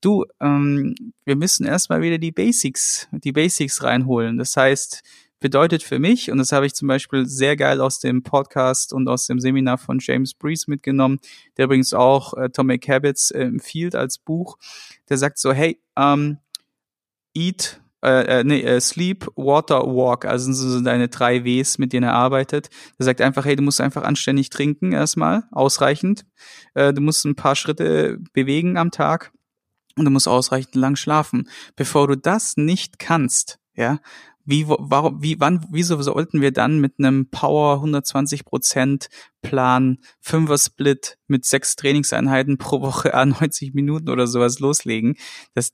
du, 0.00 0.24
ähm, 0.40 0.94
wir 1.24 1.36
müssen 1.36 1.66
erstmal 1.66 2.00
wieder 2.00 2.18
die 2.18 2.32
Basics, 2.32 3.08
die 3.10 3.32
Basics 3.32 3.82
reinholen. 3.82 4.38
Das 4.38 4.56
heißt, 4.56 5.02
bedeutet 5.40 5.82
für 5.82 5.98
mich, 5.98 6.30
und 6.30 6.38
das 6.38 6.52
habe 6.52 6.66
ich 6.66 6.74
zum 6.74 6.88
Beispiel 6.88 7.26
sehr 7.26 7.56
geil 7.56 7.80
aus 7.80 8.00
dem 8.00 8.22
Podcast 8.22 8.92
und 8.92 9.08
aus 9.08 9.26
dem 9.26 9.40
Seminar 9.40 9.78
von 9.78 9.98
James 10.00 10.34
Breeze 10.34 10.64
mitgenommen, 10.68 11.18
der 11.56 11.66
übrigens 11.66 11.92
auch 11.92 12.34
äh, 12.34 12.44
Atomic 12.44 12.88
Habits 12.88 13.30
äh, 13.30 13.42
empfiehlt 13.42 13.94
als 13.94 14.18
Buch, 14.18 14.58
der 15.08 15.18
sagt 15.18 15.38
so, 15.38 15.52
hey, 15.52 15.80
ähm, 15.96 16.38
eat, 17.34 17.80
äh, 18.02 18.40
äh, 18.40 18.44
nee, 18.44 18.62
äh, 18.62 18.80
Sleep, 18.80 19.26
Water, 19.36 19.82
Walk, 19.82 20.24
also 20.24 20.52
sind 20.52 20.54
so 20.54 20.80
deine 20.80 21.08
drei 21.08 21.44
Ws, 21.44 21.78
mit 21.78 21.92
denen 21.92 22.04
er 22.04 22.14
arbeitet. 22.14 22.70
Der 22.98 23.04
sagt 23.04 23.20
einfach, 23.20 23.44
hey, 23.44 23.56
du 23.56 23.62
musst 23.62 23.80
einfach 23.80 24.04
anständig 24.04 24.50
trinken 24.50 24.92
erstmal, 24.92 25.44
ausreichend. 25.50 26.24
Äh, 26.74 26.92
du 26.92 27.00
musst 27.00 27.24
ein 27.24 27.36
paar 27.36 27.56
Schritte 27.56 28.18
bewegen 28.32 28.76
am 28.76 28.90
Tag 28.90 29.32
und 29.96 30.04
du 30.04 30.10
musst 30.10 30.28
ausreichend 30.28 30.74
lang 30.76 30.96
schlafen. 30.96 31.48
Bevor 31.74 32.06
du 32.06 32.16
das 32.16 32.56
nicht 32.56 32.98
kannst, 32.98 33.58
ja, 33.74 33.98
wie, 34.46 34.66
warum, 34.68 35.22
wie, 35.22 35.38
wann, 35.40 35.66
wieso 35.70 36.00
sollten 36.00 36.40
wir 36.40 36.52
dann 36.52 36.78
mit 36.78 36.94
einem 36.98 37.28
Power 37.28 37.74
120 37.74 38.44
Prozent 38.44 39.08
Plan, 39.42 39.98
Fünfer 40.20 40.56
Split 40.56 41.18
mit 41.26 41.44
sechs 41.44 41.76
Trainingseinheiten 41.76 42.56
pro 42.56 42.80
Woche 42.80 43.14
an 43.14 43.30
90 43.40 43.74
Minuten 43.74 44.08
oder 44.08 44.26
sowas 44.26 44.60
loslegen? 44.60 45.16
Das, 45.54 45.72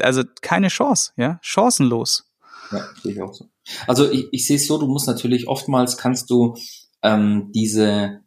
also 0.00 0.22
keine 0.42 0.68
Chance, 0.68 1.12
ja, 1.16 1.38
chancenlos. 1.42 2.30
Ja, 2.72 2.84
sehe 3.02 3.12
ich 3.12 3.22
auch 3.22 3.32
so. 3.32 3.48
Also 3.86 4.10
ich, 4.10 4.28
ich 4.32 4.46
sehe 4.46 4.56
es 4.56 4.66
so, 4.66 4.78
du 4.78 4.86
musst 4.86 5.06
natürlich 5.06 5.48
oftmals 5.48 5.96
kannst 5.96 6.30
du 6.30 6.56
ähm, 7.02 7.50
diese 7.54 8.24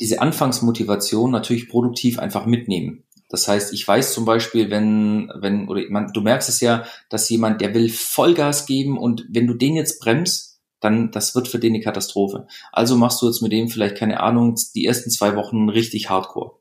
diese 0.00 0.20
Anfangsmotivation 0.20 1.30
natürlich 1.30 1.68
produktiv 1.68 2.18
einfach 2.18 2.46
mitnehmen. 2.46 3.03
Das 3.34 3.48
heißt, 3.48 3.72
ich 3.72 3.86
weiß 3.86 4.14
zum 4.14 4.24
Beispiel, 4.24 4.70
wenn, 4.70 5.28
wenn, 5.34 5.68
oder 5.68 5.82
man, 5.90 6.12
du 6.12 6.20
merkst 6.20 6.48
es 6.48 6.60
ja, 6.60 6.84
dass 7.08 7.28
jemand, 7.28 7.60
der 7.60 7.74
will 7.74 7.88
Vollgas 7.88 8.64
geben 8.64 8.96
und 8.96 9.26
wenn 9.28 9.48
du 9.48 9.54
den 9.54 9.74
jetzt 9.74 9.98
bremst, 9.98 10.60
dann, 10.78 11.10
das 11.10 11.34
wird 11.34 11.48
für 11.48 11.58
den 11.58 11.74
eine 11.74 11.82
Katastrophe. 11.82 12.46
Also 12.70 12.94
machst 12.96 13.20
du 13.20 13.26
jetzt 13.26 13.42
mit 13.42 13.50
dem 13.50 13.68
vielleicht, 13.68 13.96
keine 13.96 14.20
Ahnung, 14.20 14.54
die 14.76 14.84
ersten 14.86 15.10
zwei 15.10 15.34
Wochen 15.34 15.68
richtig 15.68 16.10
hardcore. 16.10 16.52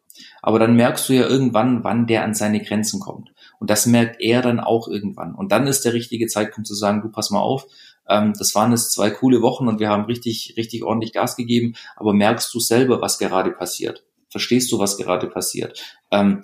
Aber 0.42 0.58
dann 0.58 0.76
merkst 0.76 1.08
du 1.10 1.14
ja 1.14 1.28
irgendwann, 1.28 1.84
wann 1.84 2.08
der 2.08 2.24
an 2.24 2.34
seine 2.34 2.60
Grenzen 2.60 3.00
kommt. 3.00 3.32
Und 3.60 3.70
das 3.70 3.86
merkt 3.86 4.20
er 4.20 4.42
dann 4.42 4.60
auch 4.60 4.88
irgendwann. 4.88 5.36
Und 5.36 5.52
dann 5.52 5.68
ist 5.68 5.86
der 5.86 5.94
richtige 5.94 6.26
Zeitpunkt 6.26 6.66
zu 6.68 6.74
sagen, 6.74 7.04
du 7.04 7.10
pass 7.10 7.30
mal 7.30 7.40
auf, 7.40 7.68
ähm, 8.10 8.34
das 8.36 8.56
waren 8.56 8.72
jetzt 8.72 8.94
zwei 8.94 9.12
coole 9.12 9.44
Wochen 9.44 9.68
und 9.68 9.80
wir 9.80 9.90
haben 9.90 10.06
richtig, 10.06 10.56
richtig 10.58 10.84
ordentlich 10.84 11.14
Gas 11.14 11.36
gegeben, 11.36 11.76
aber 11.96 12.14
merkst 12.14 12.52
du 12.52 12.60
selber, 12.60 13.00
was 13.00 13.20
gerade 13.20 13.52
passiert? 13.52 14.04
Verstehst 14.34 14.72
du, 14.72 14.80
was 14.80 14.98
gerade 14.98 15.28
passiert? 15.28 15.80
Ähm, 16.10 16.42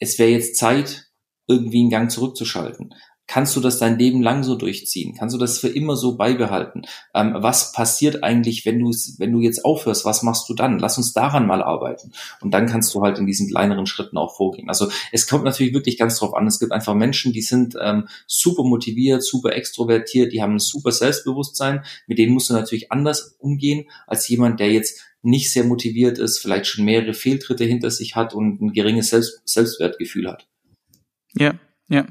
es 0.00 0.18
wäre 0.18 0.30
jetzt 0.30 0.56
Zeit, 0.56 1.06
irgendwie 1.46 1.80
einen 1.80 1.90
Gang 1.90 2.10
zurückzuschalten. 2.10 2.94
Kannst 3.26 3.54
du 3.54 3.60
das 3.60 3.78
dein 3.78 3.96
Leben 3.96 4.22
lang 4.22 4.42
so 4.42 4.56
durchziehen? 4.56 5.14
Kannst 5.16 5.36
du 5.36 5.38
das 5.38 5.60
für 5.60 5.68
immer 5.68 5.94
so 5.94 6.16
beibehalten? 6.16 6.82
Ähm, 7.14 7.36
was 7.36 7.70
passiert 7.70 8.24
eigentlich, 8.24 8.66
wenn 8.66 8.80
du 8.80 8.90
wenn 9.18 9.30
du 9.30 9.38
jetzt 9.40 9.64
aufhörst? 9.64 10.04
Was 10.04 10.24
machst 10.24 10.48
du 10.48 10.54
dann? 10.54 10.80
Lass 10.80 10.98
uns 10.98 11.12
daran 11.12 11.46
mal 11.46 11.62
arbeiten. 11.62 12.10
Und 12.40 12.52
dann 12.52 12.66
kannst 12.66 12.92
du 12.92 13.02
halt 13.02 13.18
in 13.18 13.26
diesen 13.26 13.46
kleineren 13.48 13.86
Schritten 13.86 14.18
auch 14.18 14.34
vorgehen. 14.34 14.68
Also 14.68 14.88
es 15.12 15.28
kommt 15.28 15.44
natürlich 15.44 15.72
wirklich 15.72 15.96
ganz 15.96 16.18
drauf 16.18 16.34
an. 16.34 16.48
Es 16.48 16.58
gibt 16.58 16.72
einfach 16.72 16.94
Menschen, 16.94 17.32
die 17.32 17.42
sind 17.42 17.76
ähm, 17.80 18.08
super 18.26 18.64
motiviert, 18.64 19.22
super 19.22 19.52
extrovertiert, 19.52 20.32
die 20.32 20.42
haben 20.42 20.54
ein 20.54 20.58
super 20.58 20.90
Selbstbewusstsein. 20.90 21.84
Mit 22.08 22.18
denen 22.18 22.32
musst 22.32 22.50
du 22.50 22.54
natürlich 22.54 22.90
anders 22.90 23.36
umgehen 23.38 23.88
als 24.08 24.26
jemand, 24.26 24.58
der 24.58 24.72
jetzt 24.72 24.98
nicht 25.22 25.52
sehr 25.52 25.64
motiviert 25.64 26.18
ist, 26.18 26.38
vielleicht 26.38 26.66
schon 26.66 26.84
mehrere 26.84 27.14
Fehltritte 27.14 27.64
hinter 27.64 27.90
sich 27.90 28.16
hat 28.16 28.34
und 28.34 28.60
ein 28.60 28.72
geringes 28.72 29.10
Selbst 29.10 29.42
Selbstwertgefühl 29.44 30.28
hat. 30.28 30.48
Ja, 31.34 31.54
ja. 31.88 32.06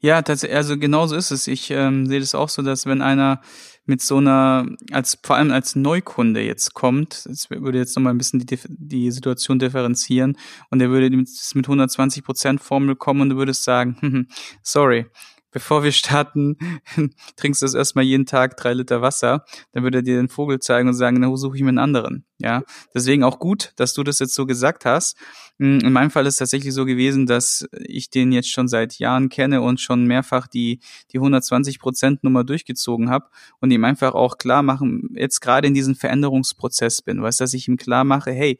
Ja, 0.00 0.20
das, 0.20 0.44
also 0.44 0.76
genauso 0.76 1.16
ist 1.16 1.30
es. 1.30 1.46
Ich 1.46 1.70
ähm, 1.70 2.06
sehe 2.06 2.20
das 2.20 2.34
auch 2.34 2.50
so, 2.50 2.60
dass 2.60 2.84
wenn 2.84 3.00
einer 3.00 3.40
mit 3.86 4.02
so 4.02 4.18
einer, 4.18 4.66
als 4.92 5.18
vor 5.22 5.36
allem 5.36 5.50
als 5.50 5.76
Neukunde 5.76 6.42
jetzt 6.42 6.74
kommt, 6.74 7.24
das 7.26 7.48
würde 7.48 7.78
jetzt 7.78 7.96
nochmal 7.96 8.12
ein 8.12 8.18
bisschen 8.18 8.40
die, 8.40 8.58
die 8.68 9.10
Situation 9.10 9.58
differenzieren 9.58 10.36
und 10.70 10.78
der 10.78 10.90
würde 10.90 11.08
mit, 11.14 11.28
mit 11.54 11.66
120 11.66 12.22
Prozent 12.22 12.60
Formel 12.60 12.96
kommen 12.96 13.22
und 13.22 13.30
du 13.30 13.36
würdest 13.36 13.64
sagen, 13.64 14.28
sorry, 14.62 15.06
bevor 15.54 15.84
wir 15.84 15.92
starten, 15.92 16.58
trinkst 17.36 17.62
du 17.62 17.66
das 17.66 17.74
erstmal 17.74 18.04
jeden 18.04 18.26
Tag 18.26 18.56
drei 18.56 18.74
Liter 18.74 19.00
Wasser, 19.00 19.44
dann 19.72 19.84
würde 19.84 19.98
er 19.98 20.02
dir 20.02 20.16
den 20.16 20.28
Vogel 20.28 20.58
zeigen 20.58 20.88
und 20.88 20.94
sagen, 20.94 21.18
na, 21.20 21.30
wo 21.30 21.36
suche 21.36 21.56
ich 21.56 21.62
mir 21.62 21.68
einen 21.68 21.78
anderen? 21.78 22.26
Ja, 22.38 22.64
deswegen 22.92 23.22
auch 23.22 23.38
gut, 23.38 23.72
dass 23.76 23.94
du 23.94 24.02
das 24.02 24.18
jetzt 24.18 24.34
so 24.34 24.46
gesagt 24.46 24.84
hast. 24.84 25.16
Hm, 25.60 25.78
in 25.78 25.92
meinem 25.92 26.10
Fall 26.10 26.26
ist 26.26 26.38
tatsächlich 26.38 26.74
so 26.74 26.84
gewesen, 26.84 27.26
dass 27.26 27.66
ich 27.78 28.10
den 28.10 28.32
jetzt 28.32 28.50
schon 28.50 28.66
seit 28.66 28.98
Jahren 28.98 29.28
kenne 29.28 29.62
und 29.62 29.80
schon 29.80 30.06
mehrfach 30.06 30.48
die, 30.48 30.80
die 31.12 31.18
120 31.18 31.78
Prozent 31.78 32.24
Nummer 32.24 32.42
durchgezogen 32.42 33.08
habe 33.08 33.26
und 33.60 33.70
ihm 33.70 33.84
einfach 33.84 34.14
auch 34.14 34.38
klar 34.38 34.64
machen, 34.64 35.14
jetzt 35.14 35.40
gerade 35.40 35.68
in 35.68 35.74
diesem 35.74 35.94
Veränderungsprozess 35.94 37.00
bin, 37.00 37.22
weißt, 37.22 37.40
dass 37.40 37.54
ich 37.54 37.68
ihm 37.68 37.76
klar 37.76 38.02
mache, 38.02 38.32
hey, 38.32 38.58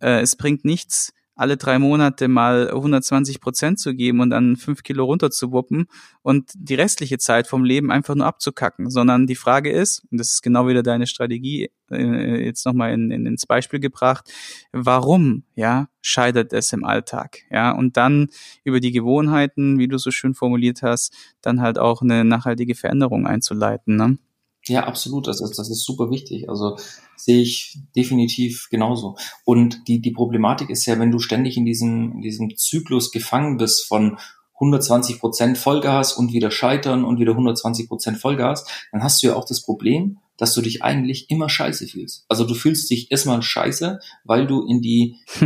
äh, 0.00 0.22
es 0.22 0.36
bringt 0.36 0.64
nichts, 0.64 1.12
alle 1.40 1.56
drei 1.56 1.78
Monate 1.78 2.28
mal 2.28 2.68
120 2.68 3.40
Prozent 3.40 3.80
zu 3.80 3.94
geben 3.94 4.20
und 4.20 4.28
dann 4.28 4.56
fünf 4.56 4.82
Kilo 4.82 5.06
runterzuwuppen 5.06 5.86
und 6.20 6.50
die 6.54 6.74
restliche 6.74 7.16
Zeit 7.16 7.46
vom 7.46 7.64
Leben 7.64 7.90
einfach 7.90 8.14
nur 8.14 8.26
abzukacken, 8.26 8.90
sondern 8.90 9.26
die 9.26 9.34
Frage 9.34 9.72
ist, 9.72 10.06
und 10.10 10.18
das 10.18 10.32
ist 10.32 10.42
genau 10.42 10.68
wieder 10.68 10.82
deine 10.82 11.06
Strategie 11.06 11.70
äh, 11.90 12.44
jetzt 12.44 12.66
nochmal 12.66 12.92
in, 12.92 13.10
in, 13.10 13.24
ins 13.24 13.46
Beispiel 13.46 13.80
gebracht, 13.80 14.30
warum, 14.72 15.44
ja, 15.54 15.88
scheitert 16.02 16.52
es 16.52 16.74
im 16.74 16.84
Alltag, 16.84 17.38
ja, 17.50 17.70
und 17.72 17.96
dann 17.96 18.28
über 18.62 18.80
die 18.80 18.92
Gewohnheiten, 18.92 19.78
wie 19.78 19.88
du 19.88 19.96
so 19.96 20.10
schön 20.10 20.34
formuliert 20.34 20.82
hast, 20.82 21.14
dann 21.40 21.62
halt 21.62 21.78
auch 21.78 22.02
eine 22.02 22.22
nachhaltige 22.22 22.74
Veränderung 22.74 23.26
einzuleiten, 23.26 23.96
ne? 23.96 24.18
Ja, 24.66 24.84
absolut. 24.84 25.26
Das 25.26 25.40
ist, 25.40 25.58
das 25.58 25.70
ist 25.70 25.84
super 25.84 26.10
wichtig. 26.10 26.48
Also 26.50 26.76
sehe 27.24 27.42
ich 27.42 27.78
definitiv 27.96 28.68
genauso. 28.70 29.16
Und 29.44 29.88
die, 29.88 30.00
die 30.00 30.12
Problematik 30.12 30.70
ist 30.70 30.86
ja, 30.86 30.98
wenn 30.98 31.10
du 31.10 31.18
ständig 31.18 31.56
in 31.56 31.64
diesem, 31.64 32.12
in 32.12 32.20
diesem 32.20 32.56
Zyklus 32.56 33.10
gefangen 33.10 33.56
bist 33.56 33.86
von 33.86 34.18
120 34.54 35.18
Prozent 35.18 35.58
Vollgas 35.58 36.12
und 36.12 36.32
wieder 36.32 36.50
scheitern 36.50 37.04
und 37.04 37.18
wieder 37.18 37.32
120 37.32 37.88
Prozent 37.88 38.18
Vollgas, 38.18 38.66
dann 38.92 39.02
hast 39.02 39.22
du 39.22 39.28
ja 39.28 39.34
auch 39.34 39.46
das 39.46 39.62
Problem, 39.62 40.18
dass 40.36 40.54
du 40.54 40.62
dich 40.62 40.82
eigentlich 40.82 41.28
immer 41.28 41.50
scheiße 41.50 41.86
fühlst. 41.86 42.24
Also 42.28 42.44
du 42.44 42.54
fühlst 42.54 42.90
dich 42.90 43.10
erstmal 43.10 43.42
scheiße, 43.42 44.00
weil 44.24 44.46
du 44.46 44.66
in 44.66 44.80
die, 44.80 45.16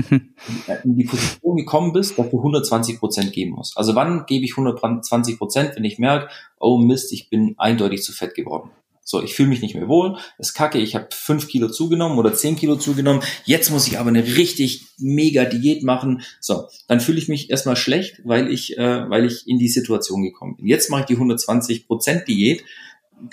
in 0.84 0.96
die 0.96 1.04
Position 1.04 1.56
gekommen 1.56 1.92
bist, 1.92 2.16
dass 2.16 2.30
du 2.30 2.38
120 2.38 2.98
Prozent 2.98 3.32
geben 3.32 3.52
musst. 3.52 3.76
Also 3.76 3.96
wann 3.96 4.24
gebe 4.26 4.44
ich 4.44 4.52
120 4.52 5.38
Prozent, 5.38 5.72
wenn 5.74 5.84
ich 5.84 5.98
merke, 5.98 6.28
oh 6.60 6.78
Mist, 6.78 7.12
ich 7.12 7.28
bin 7.28 7.54
eindeutig 7.58 8.02
zu 8.02 8.12
fett 8.12 8.34
geworden. 8.34 8.70
So, 9.06 9.22
ich 9.22 9.34
fühle 9.34 9.50
mich 9.50 9.60
nicht 9.60 9.74
mehr 9.74 9.86
wohl, 9.86 10.16
ist 10.38 10.54
kacke, 10.54 10.78
ich 10.78 10.94
habe 10.94 11.08
fünf 11.12 11.46
Kilo 11.46 11.68
zugenommen 11.68 12.18
oder 12.18 12.32
zehn 12.32 12.56
Kilo 12.56 12.76
zugenommen, 12.76 13.22
jetzt 13.44 13.70
muss 13.70 13.86
ich 13.86 13.98
aber 13.98 14.08
eine 14.08 14.24
richtig 14.24 14.86
mega 14.98 15.44
Diät 15.44 15.82
machen. 15.82 16.22
So, 16.40 16.68
dann 16.88 17.00
fühle 17.00 17.18
ich 17.18 17.28
mich 17.28 17.50
erstmal 17.50 17.76
schlecht, 17.76 18.22
weil 18.24 18.50
ich, 18.50 18.78
äh, 18.78 19.10
weil 19.10 19.26
ich 19.26 19.46
in 19.46 19.58
die 19.58 19.68
Situation 19.68 20.22
gekommen 20.22 20.56
bin. 20.56 20.66
Jetzt 20.66 20.90
mache 20.90 21.02
ich 21.02 21.06
die 21.06 21.14
120 21.14 21.86
Prozent 21.86 22.26
Diät. 22.26 22.64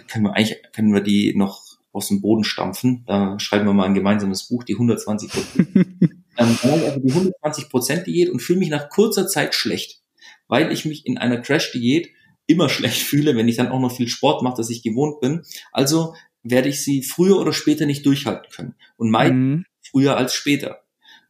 Können 0.10 0.26
wir 0.26 0.36
eigentlich, 0.36 0.58
können 0.74 0.94
wir 0.94 1.02
die 1.02 1.34
noch 1.36 1.64
aus 1.94 2.10
dem 2.10 2.20
Boden 2.20 2.44
stampfen. 2.44 3.04
Da 3.08 3.40
schreiben 3.40 3.66
wir 3.66 3.74
mal 3.74 3.86
ein 3.86 3.94
gemeinsames 3.94 4.50
Buch, 4.50 4.64
die 4.64 4.74
120 4.74 5.32
Prozent. 5.32 5.70
ähm, 5.76 6.58
also 6.64 7.00
die 7.00 7.12
120 7.12 7.70
Prozent 7.70 8.08
Diät 8.08 8.30
und 8.30 8.42
fühle 8.42 8.60
mich 8.60 8.70
nach 8.70 8.90
kurzer 8.90 9.28
Zeit 9.28 9.56
schlecht, 9.56 10.02
weil 10.50 10.72
ich 10.72 10.84
mich 10.84 11.06
in 11.06 11.18
einer 11.18 11.38
Crash-Diät 11.38 12.10
immer 12.52 12.70
schlecht 12.70 13.02
fühle, 13.02 13.36
wenn 13.36 13.48
ich 13.48 13.58
dann 13.58 13.70
auch 13.70 13.80
noch 13.80 13.96
viel 13.96 14.08
Sport 14.08 14.44
mache, 14.44 14.58
dass 14.58 14.70
ich 14.70 14.84
gewohnt 14.84 15.20
bin. 15.22 15.44
Also 15.72 16.14
werde 16.44 16.70
ich 16.70 16.84
sie 16.84 17.04
früher 17.04 17.40
oder 17.40 17.54
später 17.54 17.86
nicht 17.86 18.06
durchhalten 18.06 18.52
können. 18.52 18.76
Und 18.98 19.12
meist 19.12 19.34
mhm. 19.34 19.66
früher 19.82 20.18
als 20.18 20.34
später. 20.34 20.82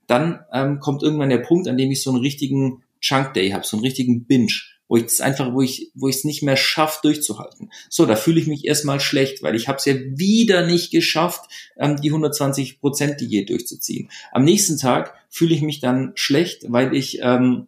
Dann 0.08 0.42
ähm, 0.54 0.80
kommt 0.80 1.04
irgendwann 1.04 1.30
der 1.30 1.38
Punkt, 1.38 1.68
an 1.68 1.78
dem 1.78 1.92
ich 1.92 2.02
so 2.02 2.12
einen 2.12 2.22
richtigen 2.22 2.84
Chunk 3.00 3.34
Day 3.34 3.52
habe, 3.52 3.66
so 3.66 3.78
einen 3.78 3.86
richtigen 3.86 4.26
Binge, 4.26 4.54
wo 4.88 4.98
ich 4.98 5.06
es 5.06 5.22
einfach, 5.22 5.54
wo 5.54 5.62
ich, 5.62 5.92
wo 5.96 6.10
ich 6.10 6.18
es 6.18 6.24
nicht 6.24 6.44
mehr 6.44 6.58
schaffe, 6.58 7.00
durchzuhalten. 7.04 7.72
So, 7.90 8.06
da 8.06 8.16
fühle 8.16 8.40
ich 8.40 8.48
mich 8.48 8.66
erstmal 8.66 9.00
schlecht, 9.00 9.42
weil 9.42 9.56
ich 9.56 9.68
habe 9.68 9.78
es 9.78 9.86
ja 9.86 9.96
wieder 9.96 10.66
nicht 10.66 10.92
geschafft, 10.92 11.50
ähm, 11.78 12.00
die 12.02 12.10
120 12.10 12.80
Prozent 12.80 13.22
Diät 13.22 13.50
durchzuziehen. 13.50 14.10
Am 14.32 14.44
nächsten 14.44 14.78
Tag 14.78 15.14
fühle 15.30 15.56
ich 15.56 15.62
mich 15.62 15.80
dann 15.80 16.12
schlecht, 16.16 16.66
weil 16.68 16.94
ich 16.96 17.20
ähm, 17.22 17.68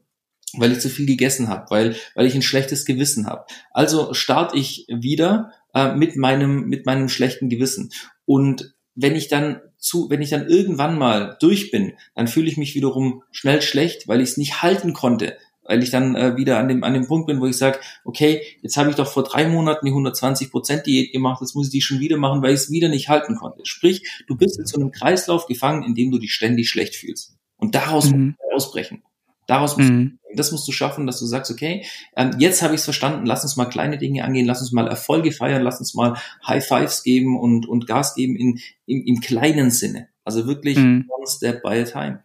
weil 0.58 0.72
ich 0.72 0.80
zu 0.80 0.89
viel 0.89 1.06
gegessen 1.06 1.50
habe, 1.50 1.66
weil, 1.70 1.96
weil 2.16 2.26
ich 2.26 2.36
ein 2.36 2.42
schlechtes 2.42 2.86
Gewissen 2.86 3.28
habe. 3.28 3.46
Also 3.72 4.13
starte 4.13 4.58
ich 4.58 4.86
wieder 4.89 5.52
äh, 5.74 5.94
mit 5.96 6.16
meinem 6.16 6.68
mit 6.68 6.86
meinem 6.86 7.10
schlechten 7.10 7.50
Gewissen. 7.50 7.92
Und 8.26 8.74
wenn 8.96 9.16
ich 9.16 9.28
dann 9.28 9.62
zu, 9.78 10.10
wenn 10.10 10.22
ich 10.22 10.30
dann 10.30 10.48
irgendwann 10.48 10.98
mal 10.98 11.36
durch 11.39 11.72
bin, 11.72 11.94
dann 12.16 12.28
fühle 12.28 12.48
ich 12.48 12.58
mich 12.58 12.76
wiederum 12.76 13.24
schnell 13.32 13.62
schlecht, 13.62 14.08
weil 14.08 14.22
ich 14.22 14.30
es 14.30 14.38
nicht 14.38 14.62
halten 14.62 14.94
konnte, 14.94 15.38
weil 15.63 15.84
ich 15.84 15.89
dann 15.89 16.16
äh, 16.16 16.38
wieder 16.38 16.60
an 16.60 16.68
dem 16.68 16.84
an 16.84 16.94
dem 16.94 17.08
Punkt 17.08 17.28
bin, 17.28 17.42
wo 17.42 17.48
ich 17.48 17.58
sage, 17.58 17.80
okay, 18.06 18.42
jetzt 18.62 18.78
habe 18.78 18.89
ich 18.89 18.96
doch 18.96 19.08
vor 19.08 19.24
drei 19.24 19.48
Monaten 19.48 19.86
die 19.86 19.92
120 19.92 20.52
Prozent 20.52 20.86
Diät 20.86 21.12
gemacht, 21.12 21.42
jetzt 21.42 21.56
muss 21.56 21.68
ich 21.68 21.72
die 21.72 21.82
schon 21.82 22.00
wieder 22.00 22.18
machen, 22.18 22.42
weil 22.42 22.54
ich 22.54 22.62
es 22.62 22.72
wieder 22.72 22.89
nicht 22.89 23.10
halten 23.10 23.36
konnte. 23.36 23.66
Sprich, 23.66 24.24
du 24.28 24.36
bist 24.36 24.60
in 24.60 24.66
so 24.66 24.80
einem 24.80 24.92
Kreislauf 24.92 25.48
gefangen, 25.48 25.84
in 25.84 25.96
dem 25.96 26.12
du 26.12 26.20
dich 26.20 26.34
ständig 26.34 26.70
schlecht 26.70 26.96
fühlst. 26.96 27.36
Und 27.58 27.76
daraus 27.76 28.12
mhm. 28.12 28.36
ausbrechen. 28.54 29.04
Daraus 29.47 29.77
musst 29.77 29.89
mhm. 29.89 30.19
du, 30.29 30.36
das 30.36 30.51
musst 30.51 30.67
du 30.67 30.71
schaffen, 30.71 31.06
dass 31.06 31.19
du 31.19 31.25
sagst, 31.25 31.51
okay, 31.51 31.86
ähm, 32.15 32.32
jetzt 32.39 32.62
habe 32.62 32.73
ich 32.73 32.79
es 32.79 32.86
verstanden, 32.86 33.25
lass 33.25 33.43
uns 33.43 33.58
mal 33.58 33.65
kleine 33.65 33.97
Dinge 33.97 34.23
angehen, 34.23 34.45
lass 34.45 34.62
uns 34.62 34.71
mal 34.71 34.88
Erfolge 34.88 35.32
feiern, 35.32 35.62
lass 35.62 35.79
uns 35.79 35.93
mal 35.93 36.17
High 36.47 36.65
Fives 36.65 37.03
geben 37.03 37.39
und, 37.39 37.67
und 37.67 37.88
Gas 37.88 38.15
geben 38.15 38.36
in, 38.36 38.60
im, 38.86 39.03
im 39.06 39.19
kleinen 39.21 39.71
Sinne. 39.71 40.08
Also 40.23 40.47
wirklich 40.47 40.77
mhm. 40.77 41.06
one 41.10 41.27
step 41.27 41.62
by 41.62 41.79
a 41.79 41.84
time. 41.84 42.23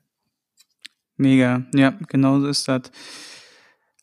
Mega, 1.16 1.66
ja, 1.74 1.98
genau 2.08 2.38
so 2.40 2.46
ist 2.46 2.68
das. 2.68 2.82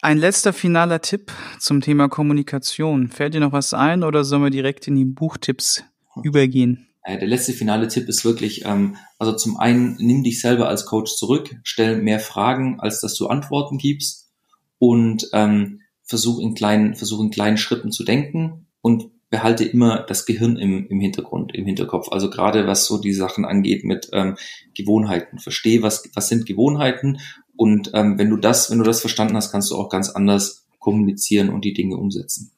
Ein 0.02 0.18
letzter 0.18 0.54
finaler 0.54 1.02
Tipp 1.02 1.32
zum 1.60 1.82
Thema 1.82 2.10
Kommunikation. 2.10 3.08
Fällt 3.08 3.34
dir 3.34 3.40
noch 3.40 3.54
was 3.54 3.74
ein 3.74 4.04
oder 4.04 4.24
sollen 4.24 4.44
wir 4.44 4.50
direkt 4.52 4.88
in 4.88 4.96
die 4.96 5.06
Buchtipps 5.06 5.84
übergehen? 6.22 6.88
Äh, 7.06 7.20
der 7.20 7.28
letzte 7.28 7.54
finale 7.54 7.88
Tipp 7.88 8.10
ist 8.10 8.26
wirklich, 8.26 8.66
ähm, 8.66 8.98
also 9.20 9.34
zum 9.34 9.58
einen, 9.58 9.96
nimm 10.00 10.24
dich 10.24 10.42
selber 10.42 10.68
als 10.68 10.86
Coach 10.86 11.16
zurück, 11.16 11.56
stell 11.64 12.02
mehr 12.02 12.20
Fragen, 12.20 12.80
als 12.80 13.00
dass 13.00 13.14
du 13.16 13.28
Antworten 13.28 13.78
gibst 13.78 14.32
und 14.80 15.30
ähm, 15.32 15.82
versuch 16.04 16.40
in 16.40 16.56
kleinen, 16.56 16.96
versuch 16.96 17.22
in 17.22 17.30
kleinen 17.30 17.58
Schritten 17.58 17.92
zu 17.92 18.04
denken 18.04 18.68
und 18.82 19.12
behalte 19.30 19.66
immer 19.66 20.02
das 20.02 20.26
Gehirn 20.26 20.58
im, 20.58 20.88
im 20.88 21.00
Hintergrund, 21.00 21.54
im 21.54 21.66
Hinterkopf. 21.66 22.10
Also 22.12 22.30
gerade 22.30 22.66
was 22.68 22.86
so 22.86 23.00
die 23.00 23.14
Sachen 23.14 23.46
angeht 23.46 23.84
mit 23.84 24.10
ähm, 24.12 24.36
Gewohnheiten. 24.74 25.40
Verstehe, 25.40 25.84
was, 25.84 26.10
was 26.16 26.28
sind 26.28 26.46
Gewohnheiten 26.48 27.20
und 27.56 27.92
ähm, 27.94 28.18
wenn 28.18 28.32
du 28.32 28.38
das, 28.38 28.72
wenn 28.72 28.80
du 28.80 28.84
das 28.84 29.02
verstanden 29.02 29.36
hast, 29.36 29.52
kannst 29.52 29.70
du 29.70 29.76
auch 29.76 29.90
ganz 29.90 30.10
anders 30.10 30.66
kommunizieren 30.80 31.50
und 31.50 31.66
die 31.66 31.74
Dinge 31.74 31.98
umsetzen. 31.98 32.52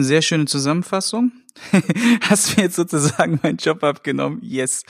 Sehr 0.00 0.22
schöne 0.22 0.44
Zusammenfassung. 0.44 1.32
hast 2.20 2.56
mir 2.56 2.62
jetzt 2.62 2.76
sozusagen 2.76 3.40
meinen 3.42 3.56
Job 3.56 3.82
abgenommen. 3.82 4.38
Yes. 4.42 4.84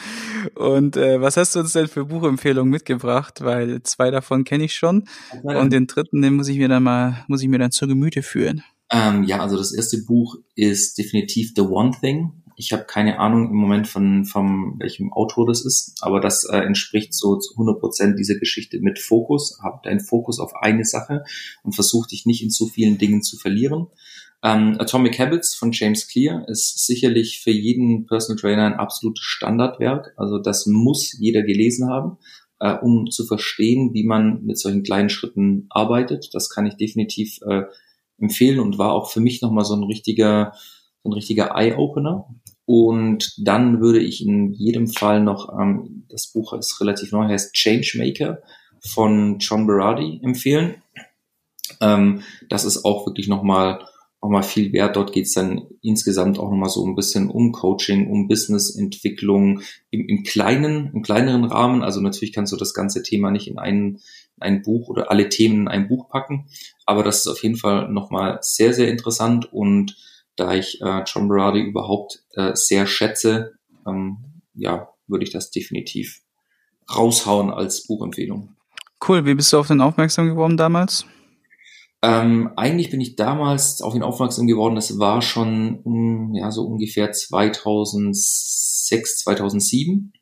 Und 0.54 0.98
äh, 0.98 1.18
was 1.18 1.38
hast 1.38 1.54
du 1.54 1.60
uns 1.60 1.72
denn 1.72 1.88
für 1.88 2.04
Buchempfehlungen 2.04 2.70
mitgebracht? 2.70 3.40
Weil 3.40 3.82
zwei 3.84 4.10
davon 4.10 4.44
kenne 4.44 4.64
ich 4.64 4.74
schon. 4.74 5.08
Und 5.42 5.72
den 5.72 5.86
dritten, 5.86 6.20
den 6.20 6.34
muss 6.34 6.48
ich 6.48 6.58
mir 6.58 6.68
dann 6.68 6.82
mal, 6.82 7.24
muss 7.26 7.42
ich 7.42 7.48
mir 7.48 7.58
dann 7.58 7.70
zur 7.70 7.88
Gemüte 7.88 8.22
führen. 8.22 8.62
Ähm, 8.92 9.24
ja, 9.24 9.40
also 9.40 9.56
das 9.56 9.72
erste 9.72 9.96
Buch 10.02 10.36
ist 10.56 10.98
definitiv 10.98 11.52
The 11.56 11.62
One 11.62 11.92
Thing. 11.98 12.42
Ich 12.56 12.72
habe 12.74 12.84
keine 12.84 13.18
Ahnung 13.18 13.48
im 13.48 13.56
Moment 13.56 13.88
von, 13.88 14.26
von 14.26 14.74
welchem 14.78 15.10
Autor 15.12 15.46
das 15.46 15.64
ist, 15.64 15.94
aber 16.02 16.20
das 16.20 16.44
äh, 16.44 16.58
entspricht 16.58 17.14
so 17.14 17.36
zu 17.36 17.54
100 17.54 17.80
Prozent 17.80 18.18
dieser 18.18 18.34
Geschichte 18.34 18.78
mit 18.80 18.98
Fokus. 18.98 19.58
Hab 19.62 19.84
deinen 19.84 20.00
Fokus 20.00 20.38
auf 20.38 20.54
eine 20.54 20.84
Sache 20.84 21.24
und 21.62 21.74
versuch 21.74 22.08
dich 22.08 22.26
nicht 22.26 22.42
in 22.42 22.50
zu 22.50 22.66
vielen 22.66 22.98
Dingen 22.98 23.22
zu 23.22 23.38
verlieren. 23.38 23.86
Ähm, 24.42 24.76
Atomic 24.78 25.18
Habits 25.18 25.54
von 25.54 25.72
James 25.72 26.06
Clear 26.06 26.48
ist 26.48 26.86
sicherlich 26.86 27.40
für 27.40 27.50
jeden 27.50 28.06
Personal 28.06 28.40
Trainer 28.40 28.66
ein 28.66 28.74
absolutes 28.74 29.24
Standardwerk. 29.24 30.14
Also 30.16 30.38
das 30.38 30.66
muss 30.66 31.12
jeder 31.18 31.42
gelesen 31.42 31.90
haben, 31.90 32.18
äh, 32.60 32.74
um 32.74 33.10
zu 33.10 33.26
verstehen, 33.26 33.94
wie 33.94 34.04
man 34.04 34.44
mit 34.44 34.58
solchen 34.58 34.84
kleinen 34.84 35.10
Schritten 35.10 35.66
arbeitet. 35.70 36.30
Das 36.32 36.50
kann 36.50 36.66
ich 36.66 36.76
definitiv 36.76 37.40
äh, 37.42 37.62
empfehlen 38.18 38.60
und 38.60 38.78
war 38.78 38.92
auch 38.92 39.10
für 39.10 39.20
mich 39.20 39.42
nochmal 39.42 39.64
so 39.64 39.74
ein 39.74 39.82
richtiger, 39.82 40.52
so 41.02 41.10
ein 41.10 41.14
richtiger 41.14 41.56
Eye-Opener. 41.56 42.28
Und 42.64 43.34
dann 43.38 43.80
würde 43.80 44.00
ich 44.00 44.24
in 44.24 44.52
jedem 44.52 44.88
Fall 44.88 45.20
noch, 45.20 45.58
ähm, 45.58 46.04
das 46.08 46.28
Buch 46.28 46.52
ist 46.52 46.80
relativ 46.80 47.10
neu, 47.10 47.26
heißt 47.26 47.54
Changemaker 47.54 48.40
von 48.80 49.38
John 49.38 49.66
Berardi 49.66 50.20
empfehlen. 50.22 50.82
Ähm, 51.80 52.22
das 52.48 52.64
ist 52.64 52.84
auch 52.84 53.06
wirklich 53.06 53.26
nochmal 53.26 53.80
noch 54.20 54.30
mal 54.30 54.42
viel 54.42 54.72
wert. 54.72 54.96
Dort 54.96 55.12
geht 55.12 55.26
es 55.26 55.34
dann 55.34 55.66
insgesamt 55.80 56.38
auch 56.38 56.50
nochmal 56.50 56.68
so 56.68 56.84
ein 56.84 56.96
bisschen 56.96 57.30
um 57.30 57.52
Coaching, 57.52 58.10
um 58.10 58.28
Businessentwicklung 58.28 59.60
im, 59.90 60.08
im 60.08 60.22
kleinen, 60.24 60.92
im 60.92 61.02
kleineren 61.02 61.44
Rahmen. 61.44 61.82
Also 61.82 62.00
natürlich 62.00 62.32
kannst 62.32 62.52
du 62.52 62.56
das 62.56 62.74
ganze 62.74 63.02
Thema 63.02 63.30
nicht 63.30 63.48
in 63.48 63.58
ein, 63.58 64.00
ein 64.40 64.62
Buch 64.62 64.88
oder 64.88 65.10
alle 65.10 65.28
Themen 65.28 65.62
in 65.62 65.68
ein 65.68 65.88
Buch 65.88 66.08
packen. 66.08 66.48
Aber 66.84 67.04
das 67.04 67.20
ist 67.20 67.28
auf 67.28 67.42
jeden 67.42 67.56
Fall 67.56 67.88
nochmal 67.90 68.38
sehr, 68.42 68.72
sehr 68.74 68.88
interessant. 68.88 69.52
Und 69.52 69.96
da 70.36 70.54
ich 70.54 70.80
äh, 70.80 71.04
John 71.06 71.28
Berardi 71.28 71.60
überhaupt 71.60 72.24
äh, 72.34 72.52
sehr 72.54 72.86
schätze, 72.86 73.54
ähm, 73.86 74.18
ja, 74.54 74.88
würde 75.06 75.24
ich 75.24 75.30
das 75.30 75.50
definitiv 75.50 76.22
raushauen 76.94 77.50
als 77.50 77.86
Buchempfehlung. 77.86 78.56
Cool, 79.06 79.24
wie 79.26 79.34
bist 79.34 79.52
du 79.52 79.58
auf 79.58 79.68
den 79.68 79.80
aufmerksam 79.80 80.28
geworden 80.28 80.56
damals? 80.56 81.06
Ähm, 82.00 82.50
eigentlich 82.56 82.90
bin 82.90 83.00
ich 83.00 83.16
damals 83.16 83.82
auf 83.82 83.94
ihn 83.94 84.02
aufmerksam 84.02 84.46
geworden, 84.46 84.76
das 84.76 84.98
war 84.98 85.20
schon 85.20 85.80
um, 85.82 86.32
ja, 86.34 86.52
so 86.52 86.62
ungefähr 86.62 87.12
2006, 87.12 89.18
2007. 89.18 90.12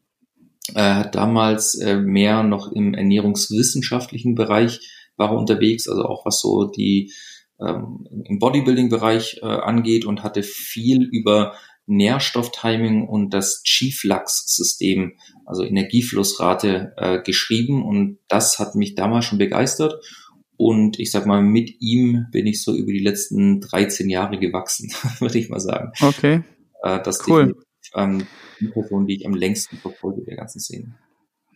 Er 0.75 0.97
hat 0.97 1.15
damals 1.15 1.79
äh, 1.79 1.97
mehr 1.97 2.43
noch 2.43 2.73
im 2.73 2.95
ernährungswissenschaftlichen 2.95 4.35
Bereich 4.35 4.81
war 5.17 5.31
er 5.31 5.39
unterwegs, 5.39 5.89
also 5.89 6.05
auch 6.05 6.27
was 6.27 6.41
so 6.41 6.65
die 6.65 7.13
ähm, 7.61 8.07
im 8.25 8.39
Bodybuilding-Bereich 8.39 9.41
äh, 9.43 9.47
angeht 9.47 10.05
und 10.05 10.23
hatte 10.23 10.43
viel 10.43 11.03
über 11.03 11.55
Nährstofftiming 11.87 13.07
und 13.07 13.31
das 13.31 13.63
G-Flux-System, 13.63 15.13
also 15.45 15.63
Energieflussrate, 15.63 16.93
äh, 16.97 17.23
geschrieben. 17.23 17.85
Und 17.85 18.19
das 18.29 18.59
hat 18.59 18.75
mich 18.75 18.95
damals 18.95 19.25
schon 19.25 19.39
begeistert. 19.39 19.95
Und 20.57 20.99
ich 20.99 21.11
sag 21.11 21.27
mal, 21.27 21.43
mit 21.43 21.81
ihm 21.81 22.27
bin 22.31 22.47
ich 22.47 22.63
so 22.63 22.75
über 22.75 22.93
die 22.93 23.03
letzten 23.03 23.61
13 23.61 24.09
Jahre 24.09 24.39
gewachsen, 24.39 24.91
würde 25.21 25.39
ich 25.39 25.49
mal 25.49 25.61
sagen. 25.61 25.93
Okay. 26.01 26.43
Äh, 26.83 27.03
das 27.03 27.27
cool. 27.29 27.55
ähm, 27.95 28.27
die 28.61 28.69
Person, 28.69 29.07
die 29.07 29.17
ich 29.17 29.27
am 29.27 29.35
längsten 29.35 29.77
verfolge 29.77 30.23
der 30.25 30.37
ganzen 30.37 30.61
Szene. 30.61 30.95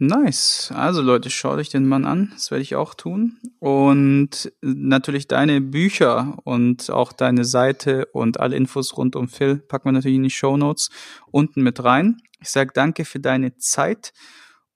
Nice. 0.03 0.73
Also 0.75 1.03
Leute, 1.03 1.29
schaut 1.29 1.59
euch 1.59 1.69
den 1.69 1.87
Mann 1.87 2.07
an. 2.07 2.31
Das 2.33 2.51
werde 2.51 2.63
ich 2.63 2.75
auch 2.75 2.95
tun. 2.95 3.37
Und 3.59 4.51
natürlich 4.63 5.29
deine 5.29 5.61
Bücher 5.61 6.39
und 6.45 6.89
auch 6.89 7.13
deine 7.13 7.45
Seite 7.45 8.07
und 8.07 8.41
alle 8.41 8.57
Infos 8.57 8.97
rund 8.97 9.15
um 9.15 9.29
Phil 9.29 9.57
packen 9.59 9.89
wir 9.89 9.93
natürlich 9.93 10.17
in 10.17 10.23
die 10.23 10.31
Show 10.31 10.57
Notes 10.57 10.89
unten 11.31 11.63
mit 11.63 11.85
rein. 11.85 12.17
Ich 12.41 12.49
sage 12.49 12.71
danke 12.73 13.05
für 13.05 13.21
deine 13.21 13.59
Zeit 13.59 14.15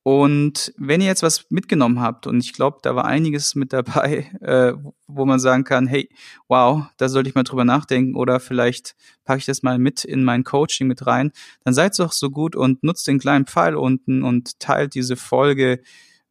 und 0.05 0.75
wenn 0.77 1.01
ihr 1.01 1.07
jetzt 1.07 1.23
was 1.23 1.47
mitgenommen 1.49 1.99
habt, 1.99 2.27
und 2.27 2.39
ich 2.39 2.53
glaube, 2.53 2.81
da 2.83 2.95
war 2.95 3.07
einiges 3.07 3.55
mit 3.55 3.73
dabei, 3.73 4.31
äh, 4.43 4.75
wo 5.07 5.25
man 5.25 5.41
sagen 5.41 5.65
kann, 5.65 5.87
hey, 5.87 6.11
wow, 6.47 6.85
da 6.99 7.09
sollte 7.09 7.31
ich 7.31 7.35
mal 7.35 7.43
drüber 7.43 7.65
nachdenken 7.65 8.15
oder 8.15 8.39
vielleicht 8.39 8.97
packe 9.25 9.39
ich 9.39 9.47
das 9.47 9.63
mal 9.63 9.79
mit 9.79 10.05
in 10.05 10.23
mein 10.23 10.45
Coaching 10.45 10.89
mit 10.89 11.07
rein, 11.07 11.33
dann 11.65 11.73
seid 11.73 11.99
doch 11.99 12.13
so 12.13 12.29
gut 12.29 12.55
und 12.55 12.85
nutzt 12.85 13.09
den 13.09 13.19
kleinen 13.19 13.47
Pfeil 13.47 13.77
unten 13.77 14.23
und 14.23 14.61
teilt 14.61 14.95
diese 14.95 15.17
Folge 15.17 15.81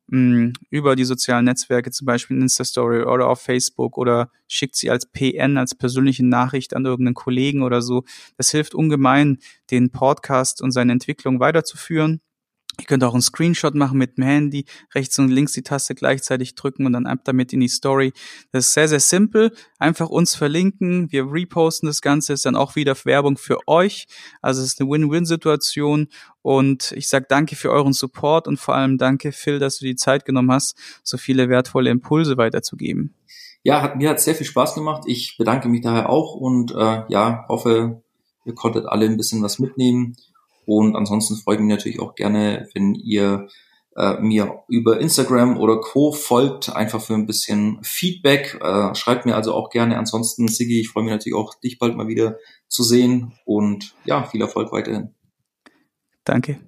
mh, 0.06 0.20
hm, 0.20 0.54
über 0.70 0.96
die 0.96 1.06
sozialen 1.06 1.46
Netzwerke, 1.46 1.90
zum 1.90 2.06
Beispiel 2.06 2.38
in 2.38 2.44
Insta-Story 2.44 3.06
oder 3.06 3.28
auf 3.28 3.42
Facebook 3.42 3.98
oder 3.98 4.30
schickt 4.48 4.76
sie 4.76 4.92
als 4.92 5.08
PN, 5.08 5.58
als 5.58 5.74
persönliche 5.74 6.24
Nachricht 6.24 6.76
an 6.76 6.86
irgendeinen 6.86 7.16
Kollegen 7.16 7.64
oder 7.64 7.82
so. 7.82 8.04
Das 8.38 8.52
hilft 8.52 8.76
ungemein, 8.76 9.40
den 9.72 9.90
Podcast 9.90 10.62
und 10.62 10.70
seine 10.70 10.92
Entwicklung 10.92 11.40
weiterzuführen 11.40 12.22
Ihr 12.80 12.86
könnt 12.86 13.04
auch 13.04 13.14
einen 13.14 13.22
Screenshot 13.22 13.76
machen 13.76 13.98
mit 14.00 14.18
dem 14.18 14.24
Handy, 14.24 14.66
rechts 14.96 15.20
und 15.20 15.30
links 15.30 15.54
die 15.54 15.62
Taste 15.62 15.94
gleichzeitig 15.94 16.56
drücken 16.56 16.86
und 16.86 16.94
dann 16.94 17.06
ab 17.06 17.20
damit 17.24 17.54
in 17.54 17.60
die 17.60 17.68
Story. 17.68 18.14
Das 18.52 18.68
ist 18.68 18.74
sehr, 18.74 18.88
sehr 18.88 19.00
simpel. 19.00 19.54
Einfach 19.78 20.10
uns 20.10 20.36
verlinken. 20.36 21.12
Wir 21.12 21.32
reposten 21.32 21.88
das 21.88 22.02
Ganze, 22.02 22.34
ist 22.34 22.46
dann 22.46 22.56
auch 22.56 22.76
wieder 22.76 22.96
Werbung 23.06 23.38
für 23.38 23.60
euch. 23.68 24.08
Also 24.42 24.62
es 24.62 24.70
ist 24.70 24.82
eine 24.82 24.90
Win-Win-Situation. 24.90 26.08
Und 26.42 26.92
ich 26.94 27.08
sage 27.08 27.26
danke 27.30 27.56
für 27.56 27.70
euren 27.70 27.94
Support 27.94 28.48
und 28.48 28.60
vor 28.60 28.76
allem 28.76 28.98
danke, 28.98 29.32
Phil, 29.32 29.60
dass 29.60 29.78
du 29.78 29.86
die 29.86 29.96
Zeit 29.96 30.26
genommen 30.26 30.52
hast, 30.52 30.76
so 31.04 31.18
viele 31.18 31.50
wertvolle 31.50 31.90
Impulse 31.90 32.38
weiterzugeben. 32.38 33.16
Ja, 33.64 33.82
hat, 33.82 33.96
mir 33.96 34.10
hat 34.10 34.20
sehr 34.20 34.36
viel 34.36 34.46
Spaß 34.46 34.76
gemacht. 34.76 35.04
Ich 35.06 35.36
bedanke 35.38 35.70
mich 35.70 35.82
daher 35.82 36.10
auch 36.10 36.36
und 36.36 36.72
äh, 36.72 37.04
ja, 37.08 37.46
hoffe, 37.48 38.02
ihr 38.46 38.56
konntet 38.56 38.88
alle 38.88 39.06
ein 39.06 39.16
bisschen 39.16 39.42
was 39.42 39.60
mitnehmen. 39.60 40.18
Und 40.66 40.96
ansonsten 40.96 41.36
freue 41.36 41.56
ich 41.56 41.62
mich 41.62 41.70
natürlich 41.70 42.00
auch 42.00 42.16
gerne, 42.16 42.68
wenn 42.74 42.96
ihr 42.96 43.48
äh, 43.96 44.20
mir 44.20 44.64
über 44.68 45.00
Instagram 45.00 45.58
oder 45.58 45.80
Co. 45.80 46.12
folgt, 46.12 46.76
einfach 46.76 47.02
für 47.02 47.14
ein 47.14 47.28
bisschen 47.28 47.80
Feedback. 47.84 48.60
Äh, 48.62 48.96
schreibt 48.96 49.26
mir 49.26 49.36
also 49.36 49.54
auch 49.54 49.70
gerne. 49.70 49.98
Ansonsten, 49.98 50.48
Siggi, 50.48 50.80
ich 50.80 50.90
freue 50.90 51.04
mich 51.04 51.12
natürlich 51.12 51.36
auch, 51.36 51.54
dich 51.60 51.80
bald 51.80 51.96
mal 51.96 52.08
wieder 52.08 52.38
zu 52.68 52.84
sehen. 52.84 53.34
Und 53.46 53.94
ja, 54.06 54.24
viel 54.24 54.42
Erfolg 54.42 54.72
weiterhin. 54.72 55.14
Danke. 56.24 56.60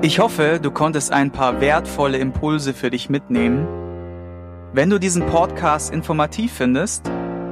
Ich 0.00 0.20
hoffe, 0.20 0.60
du 0.62 0.70
konntest 0.70 1.12
ein 1.12 1.32
paar 1.32 1.60
wertvolle 1.60 2.18
Impulse 2.18 2.72
für 2.72 2.88
dich 2.88 3.10
mitnehmen. 3.10 3.66
Wenn 4.72 4.90
du 4.90 5.00
diesen 5.00 5.26
Podcast 5.26 5.92
informativ 5.92 6.52
findest, 6.52 7.06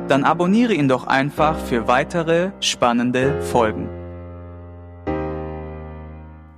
dann 0.09 0.23
abonniere 0.23 0.73
ihn 0.73 0.87
doch 0.87 1.07
einfach 1.07 1.59
für 1.59 1.89
weitere 1.89 2.53
spannende 2.61 3.43
Folgen. 3.43 3.96